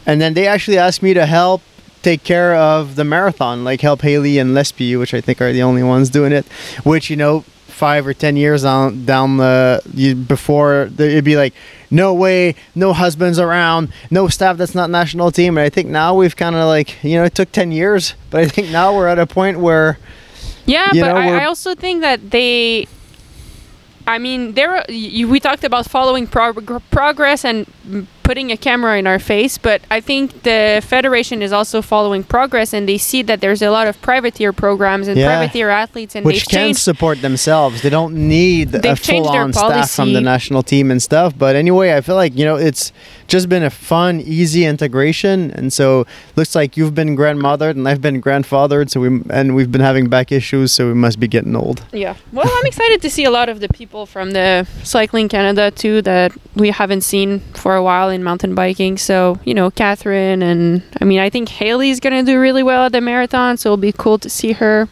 And 0.04 0.20
then 0.20 0.34
they 0.34 0.46
actually 0.46 0.78
asked 0.78 1.02
me 1.02 1.14
to 1.14 1.24
help 1.26 1.62
take 2.02 2.24
care 2.24 2.54
of 2.54 2.96
the 2.96 3.04
marathon, 3.04 3.64
like 3.64 3.80
help 3.80 4.02
Haley 4.02 4.38
and 4.38 4.50
Lespi, 4.50 4.98
which 4.98 5.14
I 5.14 5.20
think 5.20 5.40
are 5.40 5.52
the 5.52 5.62
only 5.62 5.82
ones 5.82 6.10
doing 6.10 6.32
it. 6.32 6.46
Which 6.84 7.10
you 7.10 7.16
know, 7.16 7.44
five 7.66 8.06
or 8.06 8.14
ten 8.14 8.36
years 8.36 8.62
down 8.62 9.04
down 9.04 9.36
the 9.36 9.80
you, 9.94 10.14
before 10.14 10.88
the, 10.94 11.08
it'd 11.08 11.24
be 11.24 11.36
like, 11.36 11.54
no 11.90 12.12
way, 12.12 12.54
no 12.74 12.92
husbands 12.92 13.38
around, 13.38 13.92
no 14.10 14.28
staff 14.28 14.56
that's 14.56 14.74
not 14.74 14.90
national 14.90 15.30
team. 15.30 15.56
And 15.56 15.64
I 15.64 15.70
think 15.70 15.88
now 15.88 16.14
we've 16.14 16.36
kind 16.36 16.56
of 16.56 16.66
like 16.66 17.02
you 17.04 17.16
know 17.16 17.24
it 17.24 17.34
took 17.34 17.52
ten 17.52 17.72
years, 17.72 18.14
but 18.30 18.40
I 18.40 18.48
think 18.48 18.70
now 18.70 18.94
we're 18.96 19.08
at 19.08 19.18
a 19.18 19.26
point 19.26 19.60
where 19.60 19.98
Yeah, 20.66 20.88
but 20.88 20.96
know, 20.96 21.16
I, 21.16 21.42
I 21.42 21.44
also 21.44 21.74
think 21.74 22.02
that 22.02 22.30
they. 22.30 22.86
I 24.06 24.18
mean, 24.18 24.54
there. 24.54 24.84
You, 24.88 25.28
we 25.28 25.38
talked 25.38 25.64
about 25.64 25.86
following 25.86 26.26
prog- 26.26 26.82
progress 26.90 27.44
and 27.44 27.66
putting 28.28 28.52
a 28.52 28.58
camera 28.58 28.98
in 28.98 29.06
our 29.06 29.18
face, 29.18 29.56
but 29.56 29.80
I 29.90 30.00
think 30.02 30.42
the 30.42 30.82
federation 30.84 31.40
is 31.40 31.50
also 31.50 31.80
following 31.80 32.22
progress, 32.22 32.74
and 32.74 32.86
they 32.86 32.98
see 32.98 33.22
that 33.22 33.40
there's 33.40 33.62
a 33.62 33.70
lot 33.70 33.86
of 33.88 33.94
privateer 34.02 34.52
programs 34.52 35.08
and 35.08 35.16
Yeah. 35.16 35.28
privateer 35.28 35.70
athletes, 35.70 36.14
and 36.14 36.26
which 36.26 36.46
can 36.46 36.58
changed. 36.58 36.80
support 36.80 37.22
themselves. 37.22 37.80
They 37.80 37.88
don't 37.88 38.14
need 38.14 38.74
a 38.74 38.80
They've 38.80 39.00
changed 39.00 39.32
their 39.32 39.50
full-on 39.50 39.52
staff 39.54 39.90
from 39.92 40.12
the 40.12 40.20
national 40.20 40.62
team 40.62 40.90
and 40.90 41.00
stuff. 41.02 41.32
But 41.38 41.56
anyway, 41.56 41.94
I 41.96 42.02
feel 42.02 42.16
like 42.16 42.36
you 42.36 42.44
know 42.44 42.56
it's 42.56 42.92
just 43.28 43.48
been 43.48 43.62
a 43.62 43.70
fun, 43.70 44.20
easy 44.20 44.64
integration, 44.64 45.50
and 45.52 45.72
so 45.72 46.06
looks 46.34 46.54
like 46.54 46.76
you've 46.76 46.94
been 46.94 47.16
grandmothered 47.16 47.72
and 47.72 47.86
I've 47.86 48.02
been 48.02 48.20
grandfathered. 48.20 48.90
So 48.90 49.00
we 49.00 49.20
and 49.30 49.54
we've 49.54 49.70
been 49.70 49.82
having 49.82 50.08
back 50.08 50.32
issues, 50.32 50.72
so 50.72 50.88
we 50.88 50.94
must 50.94 51.20
be 51.20 51.28
getting 51.28 51.54
old. 51.54 51.84
Yeah. 51.92 52.16
Well, 52.32 52.50
I'm 52.50 52.66
excited 52.66 53.02
to 53.02 53.10
see 53.10 53.24
a 53.24 53.30
lot 53.30 53.48
of 53.48 53.60
the 53.60 53.68
people 53.68 54.06
from 54.06 54.32
the 54.32 54.66
Cycling 54.82 55.28
Canada 55.28 55.70
too 55.70 56.02
that 56.02 56.32
we 56.56 56.70
haven't 56.70 57.02
seen 57.02 57.40
for 57.54 57.76
a 57.76 57.82
while 57.82 58.08
in 58.08 58.24
mountain 58.24 58.54
biking. 58.54 58.98
So, 58.98 59.38
you 59.44 59.54
know, 59.54 59.70
Catherine 59.70 60.42
and 60.42 60.82
I 61.00 61.04
mean, 61.04 61.20
I 61.20 61.30
think 61.30 61.48
Haley's 61.48 62.00
to 62.00 62.22
do 62.22 62.40
really 62.40 62.62
well 62.62 62.86
at 62.86 62.92
the 62.92 63.00
marathon. 63.00 63.56
So 63.56 63.68
it'll 63.68 63.76
be 63.76 63.92
cool 63.92 64.18
to 64.18 64.30
see 64.30 64.52
her. 64.52 64.88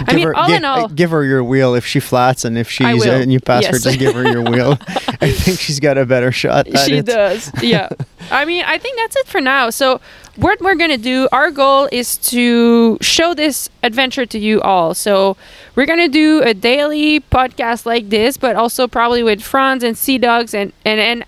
I 0.00 0.04
Give 0.04 0.14
mean, 0.14 0.26
her, 0.26 0.36
all 0.36 0.52
in 0.52 0.64
all, 0.64 0.88
give 0.88 1.10
her 1.10 1.24
your 1.24 1.42
wheel 1.44 1.74
if 1.74 1.86
she 1.86 2.00
flats, 2.00 2.44
and 2.44 2.58
if 2.58 2.70
she's 2.70 3.06
I 3.06 3.10
uh, 3.10 3.20
and 3.20 3.32
you 3.32 3.40
pass 3.40 3.66
her, 3.66 3.78
just 3.78 3.98
give 3.98 4.14
her 4.14 4.30
your 4.30 4.42
wheel. 4.42 4.78
I 5.20 5.30
think 5.30 5.58
she's 5.58 5.80
got 5.80 5.98
a 5.98 6.06
better 6.06 6.32
shot. 6.32 6.66
At 6.68 6.86
she 6.86 6.96
it. 6.98 7.06
does. 7.06 7.50
Yeah. 7.62 7.88
I 8.30 8.44
mean, 8.44 8.64
I 8.66 8.78
think 8.78 8.96
that's 8.96 9.16
it 9.16 9.26
for 9.26 9.40
now. 9.40 9.70
So, 9.70 10.00
what 10.36 10.60
we're 10.60 10.74
going 10.74 10.90
to 10.90 10.96
do, 10.96 11.28
our 11.32 11.50
goal 11.50 11.88
is 11.92 12.16
to 12.18 12.98
show 13.00 13.34
this 13.34 13.68
adventure 13.82 14.26
to 14.26 14.38
you 14.38 14.60
all. 14.62 14.94
So, 14.94 15.36
we're 15.74 15.86
going 15.86 15.98
to 15.98 16.08
do 16.08 16.42
a 16.42 16.54
daily 16.54 17.20
podcast 17.20 17.86
like 17.86 18.10
this, 18.10 18.36
but 18.36 18.56
also 18.56 18.86
probably 18.88 19.22
with 19.22 19.42
Franz 19.42 19.82
and 19.82 19.96
Sea 19.96 20.18
Dogs 20.18 20.54
and 20.54 20.72
and 20.84 21.00
and 21.00 21.24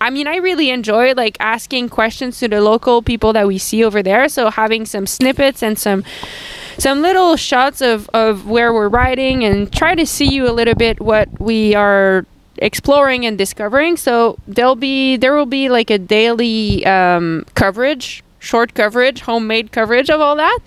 I 0.00 0.10
mean, 0.10 0.28
I 0.28 0.36
really 0.36 0.70
enjoy 0.70 1.12
like 1.14 1.36
asking 1.40 1.88
questions 1.88 2.38
to 2.38 2.48
the 2.48 2.60
local 2.60 3.02
people 3.02 3.32
that 3.32 3.46
we 3.46 3.58
see 3.58 3.84
over 3.84 4.02
there. 4.02 4.28
So 4.28 4.50
having 4.50 4.86
some 4.86 5.06
snippets 5.06 5.62
and 5.62 5.78
some 5.78 6.04
some 6.78 7.02
little 7.02 7.36
shots 7.36 7.80
of, 7.80 8.08
of 8.14 8.48
where 8.48 8.72
we're 8.72 8.88
riding 8.88 9.44
and 9.44 9.72
try 9.72 9.94
to 9.94 10.06
see 10.06 10.28
you 10.28 10.48
a 10.48 10.52
little 10.52 10.74
bit 10.74 11.00
what 11.00 11.28
we 11.40 11.74
are 11.74 12.24
exploring 12.58 13.26
and 13.26 13.36
discovering. 13.36 13.96
So 13.96 14.38
there'll 14.46 14.76
be 14.76 15.16
there 15.16 15.34
will 15.34 15.46
be 15.46 15.68
like 15.68 15.90
a 15.90 15.98
daily 15.98 16.84
um, 16.86 17.44
coverage, 17.54 18.22
short 18.38 18.74
coverage, 18.74 19.20
homemade 19.20 19.72
coverage 19.72 20.10
of 20.10 20.20
all 20.20 20.36
that. 20.36 20.58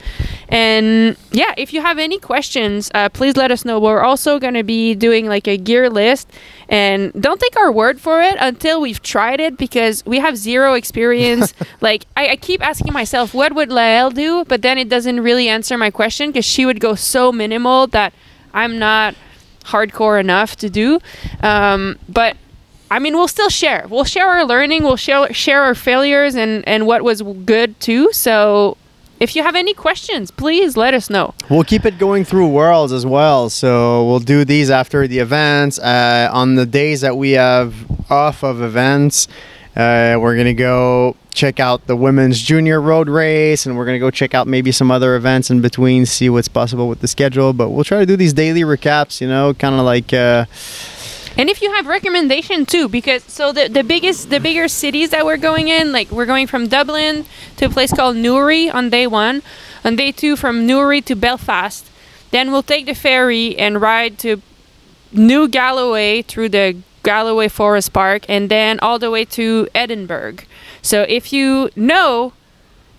And 0.51 1.15
yeah, 1.31 1.53
if 1.55 1.73
you 1.73 1.81
have 1.81 1.97
any 1.97 2.19
questions, 2.19 2.91
uh, 2.93 3.07
please 3.07 3.37
let 3.37 3.51
us 3.51 3.63
know. 3.63 3.79
We're 3.79 4.01
also 4.01 4.37
going 4.37 4.55
to 4.55 4.63
be 4.63 4.93
doing 4.95 5.27
like 5.27 5.47
a 5.47 5.55
gear 5.55 5.89
list, 5.89 6.29
and 6.67 7.13
don't 7.13 7.39
take 7.39 7.55
our 7.55 7.71
word 7.71 8.01
for 8.01 8.21
it 8.21 8.35
until 8.37 8.81
we've 8.81 9.01
tried 9.01 9.39
it 9.39 9.57
because 9.57 10.05
we 10.05 10.19
have 10.19 10.35
zero 10.35 10.73
experience. 10.73 11.53
like 11.81 12.05
I, 12.17 12.31
I 12.31 12.35
keep 12.35 12.61
asking 12.61 12.91
myself, 12.91 13.33
what 13.33 13.55
would 13.55 13.71
Lael 13.71 14.11
do? 14.11 14.43
But 14.43 14.61
then 14.61 14.77
it 14.77 14.89
doesn't 14.89 15.21
really 15.21 15.47
answer 15.47 15.77
my 15.77 15.89
question 15.89 16.31
because 16.31 16.45
she 16.45 16.65
would 16.65 16.81
go 16.81 16.95
so 16.95 17.31
minimal 17.31 17.87
that 17.87 18.13
I'm 18.53 18.77
not 18.77 19.15
hardcore 19.63 20.19
enough 20.19 20.57
to 20.57 20.69
do. 20.69 20.99
Um, 21.41 21.97
but 22.09 22.35
I 22.89 22.99
mean, 22.99 23.13
we'll 23.13 23.29
still 23.29 23.49
share. 23.49 23.85
We'll 23.89 24.03
share 24.03 24.27
our 24.27 24.43
learning. 24.43 24.83
We'll 24.83 24.97
share 24.97 25.31
share 25.33 25.61
our 25.61 25.75
failures 25.75 26.35
and 26.35 26.67
and 26.67 26.85
what 26.85 27.03
was 27.03 27.21
good 27.21 27.79
too. 27.79 28.11
So. 28.11 28.77
If 29.21 29.35
you 29.35 29.43
have 29.43 29.55
any 29.55 29.75
questions, 29.75 30.31
please 30.31 30.75
let 30.75 30.95
us 30.95 31.07
know. 31.07 31.35
We'll 31.47 31.63
keep 31.63 31.85
it 31.85 31.99
going 31.99 32.25
through 32.25 32.47
worlds 32.47 32.91
as 32.91 33.05
well. 33.05 33.51
So 33.51 34.03
we'll 34.07 34.19
do 34.19 34.43
these 34.43 34.71
after 34.71 35.07
the 35.07 35.19
events. 35.19 35.77
Uh, 35.77 36.27
on 36.33 36.55
the 36.55 36.65
days 36.65 37.01
that 37.01 37.15
we 37.15 37.33
have 37.33 37.75
off 38.11 38.43
of 38.43 38.63
events, 38.63 39.27
uh, 39.75 40.17
we're 40.19 40.35
gonna 40.35 40.55
go 40.55 41.15
check 41.35 41.59
out 41.59 41.85
the 41.85 41.95
women's 41.95 42.41
junior 42.41 42.81
road 42.81 43.07
race, 43.09 43.67
and 43.67 43.77
we're 43.77 43.85
gonna 43.85 43.99
go 43.99 44.09
check 44.09 44.33
out 44.33 44.47
maybe 44.47 44.71
some 44.71 44.89
other 44.89 45.15
events 45.15 45.51
in 45.51 45.61
between, 45.61 46.07
see 46.07 46.27
what's 46.27 46.47
possible 46.47 46.89
with 46.89 47.01
the 47.01 47.07
schedule. 47.07 47.53
But 47.53 47.69
we'll 47.69 47.83
try 47.83 47.99
to 47.99 48.07
do 48.07 48.15
these 48.15 48.33
daily 48.33 48.61
recaps. 48.61 49.21
You 49.21 49.27
know, 49.27 49.53
kind 49.53 49.75
of 49.75 49.81
like. 49.85 50.11
Uh, 50.11 50.45
And 51.37 51.49
if 51.49 51.61
you 51.61 51.71
have 51.73 51.87
recommendation 51.87 52.65
too, 52.65 52.89
because 52.89 53.23
so 53.23 53.51
the, 53.51 53.67
the 53.67 53.83
biggest 53.83 54.29
the 54.29 54.39
bigger 54.39 54.67
cities 54.67 55.09
that 55.11 55.25
we're 55.25 55.37
going 55.37 55.69
in, 55.69 55.91
like 55.91 56.11
we're 56.11 56.25
going 56.25 56.47
from 56.47 56.67
Dublin 56.67 57.25
to 57.57 57.65
a 57.65 57.69
place 57.69 57.93
called 57.93 58.17
Newry 58.17 58.69
on 58.69 58.89
day 58.89 59.07
one, 59.07 59.41
on 59.83 59.95
day 59.95 60.11
two 60.11 60.35
from 60.35 60.65
Newry 60.65 61.01
to 61.01 61.15
Belfast. 61.15 61.89
Then 62.31 62.51
we'll 62.51 62.63
take 62.63 62.85
the 62.85 62.93
ferry 62.93 63.57
and 63.57 63.81
ride 63.81 64.17
to 64.19 64.41
New 65.11 65.47
Galloway 65.47 66.21
through 66.21 66.49
the 66.49 66.77
Galloway 67.03 67.47
Forest 67.47 67.93
Park, 67.93 68.25
and 68.29 68.49
then 68.49 68.79
all 68.79 68.99
the 68.99 69.09
way 69.09 69.25
to 69.25 69.67
Edinburgh. 69.73 70.37
So 70.81 71.03
if 71.09 71.33
you 71.33 71.69
know 71.75 72.33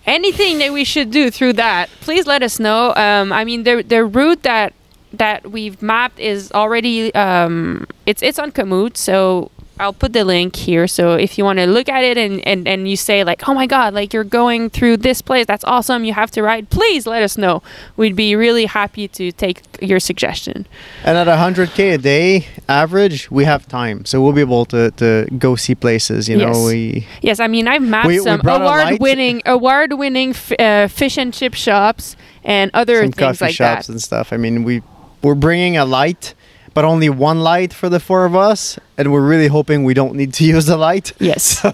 anything 0.05 0.57
that 0.59 0.73
we 0.73 0.83
should 0.83 1.09
do 1.09 1.31
through 1.31 1.53
that, 1.53 1.89
please 2.01 2.27
let 2.27 2.43
us 2.43 2.59
know. 2.59 2.93
Um, 2.95 3.31
I 3.31 3.45
mean, 3.45 3.63
the 3.63 3.81
the 3.81 4.03
route 4.03 4.43
that 4.43 4.73
that 5.13 5.51
we've 5.51 5.81
mapped 5.81 6.19
is 6.19 6.51
already 6.51 7.13
um, 7.15 7.85
it's 8.05 8.21
it's 8.21 8.39
on 8.39 8.51
Komoot, 8.51 8.97
so 8.97 9.51
I'll 9.79 9.91
put 9.93 10.13
the 10.13 10.23
link 10.23 10.55
here. 10.55 10.87
So 10.87 11.13
if 11.15 11.35
you 11.37 11.43
want 11.43 11.57
to 11.57 11.65
look 11.65 11.89
at 11.89 12.03
it 12.03 12.15
and, 12.15 12.45
and, 12.47 12.67
and 12.67 12.87
you 12.87 12.95
say 12.95 13.23
like, 13.23 13.47
oh 13.49 13.55
my 13.55 13.65
god, 13.65 13.95
like 13.95 14.13
you're 14.13 14.23
going 14.23 14.69
through 14.69 14.97
this 14.97 15.19
place, 15.21 15.47
that's 15.47 15.63
awesome. 15.63 16.03
You 16.03 16.13
have 16.13 16.29
to 16.31 16.43
ride. 16.43 16.69
Please 16.69 17.07
let 17.07 17.23
us 17.23 17.39
know. 17.39 17.63
We'd 17.97 18.15
be 18.15 18.35
really 18.35 18.65
happy 18.67 19.07
to 19.09 19.31
take 19.31 19.63
your 19.81 19.99
suggestion. 19.99 20.67
And 21.03 21.17
at 21.17 21.25
100k 21.27 21.95
a 21.95 21.97
day 21.97 22.47
average, 22.69 23.31
we 23.31 23.45
have 23.45 23.67
time, 23.67 24.05
so 24.05 24.21
we'll 24.21 24.33
be 24.33 24.41
able 24.41 24.65
to, 24.65 24.91
to 24.91 25.27
go 25.39 25.55
see 25.55 25.73
places. 25.73 26.29
You 26.29 26.37
know, 26.37 26.47
Yes. 26.53 26.65
we 26.67 27.07
Yes, 27.23 27.39
I 27.39 27.47
mean 27.47 27.67
I've 27.67 27.81
mapped 27.81 28.07
We- 28.07 28.19
some 28.19 28.41
award-winning 28.45 29.41
award-winning 29.45 30.29
f- 30.31 30.51
uh, 30.59 30.87
fish 30.87 31.17
and 31.17 31.33
chip 31.33 31.55
shops 31.55 32.15
and 32.43 32.69
other 32.75 32.97
some 33.01 33.11
things 33.11 33.15
coffee 33.39 33.45
like 33.45 33.55
shops 33.55 33.87
that. 33.87 33.93
and 33.93 34.01
stuff. 34.01 34.31
I 34.31 34.37
mean, 34.37 34.63
we 34.63 34.81
we're 35.23 35.35
bringing 35.35 35.77
a 35.77 35.85
light, 35.85 36.33
but 36.73 36.83
only 36.85 37.09
one 37.09 37.39
light 37.41 37.71
for 37.73 37.87
the 37.89 37.99
four 37.99 38.25
of 38.25 38.35
us, 38.35 38.79
and 38.97 39.11
we're 39.11 39.25
really 39.27 39.47
hoping 39.47 39.83
we 39.83 39.93
don't 39.93 40.15
need 40.15 40.33
to 40.33 40.43
use 40.55 40.65
the 40.65 40.77
light. 40.77 41.13
Yes. 41.19 41.61
So, 41.63 41.71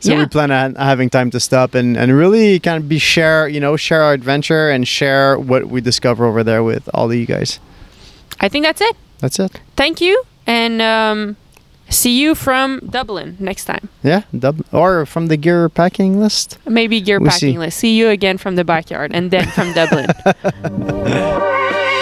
so 0.00 0.12
Yeah. 0.12 0.18
we 0.20 0.26
plan 0.26 0.50
on 0.50 0.74
having 0.76 1.10
time 1.10 1.30
to 1.30 1.40
stop 1.40 1.74
and, 1.74 1.96
and 1.96 2.16
really 2.16 2.58
kind 2.60 2.82
of 2.82 2.88
be 2.88 2.98
share, 2.98 3.46
you 3.48 3.60
know, 3.60 3.76
share 3.76 4.02
our 4.02 4.12
adventure 4.14 4.70
and 4.70 4.86
share 4.88 5.38
what 5.38 5.66
we 5.68 5.80
discover 5.80 6.24
over 6.26 6.42
there 6.44 6.62
with 6.62 6.88
all 6.94 7.10
of 7.10 7.16
you 7.16 7.26
guys. 7.26 7.60
I 8.40 8.48
think 8.48 8.64
that's 8.64 8.80
it. 8.80 8.96
That's 9.18 9.38
it. 9.38 9.60
Thank 9.76 10.00
you, 10.00 10.22
and 10.46 10.80
um, 10.82 11.36
see 11.88 12.18
you 12.20 12.34
from 12.34 12.80
Dublin 12.90 13.36
next 13.40 13.64
time. 13.64 13.88
Yeah, 14.02 14.22
dub 14.38 14.64
or 14.72 15.06
from 15.06 15.28
the 15.28 15.36
gear 15.38 15.68
packing 15.70 16.20
list. 16.20 16.58
Maybe 16.66 17.00
gear 17.00 17.18
We'll 17.18 17.30
packing 17.30 17.54
see. 17.54 17.58
list. 17.58 17.78
See 17.78 17.96
you 17.96 18.08
again 18.10 18.36
from 18.38 18.56
the 18.56 18.64
backyard, 18.64 19.12
and 19.14 19.30
then 19.30 19.46
from 19.52 19.72
Dublin. 19.72 20.06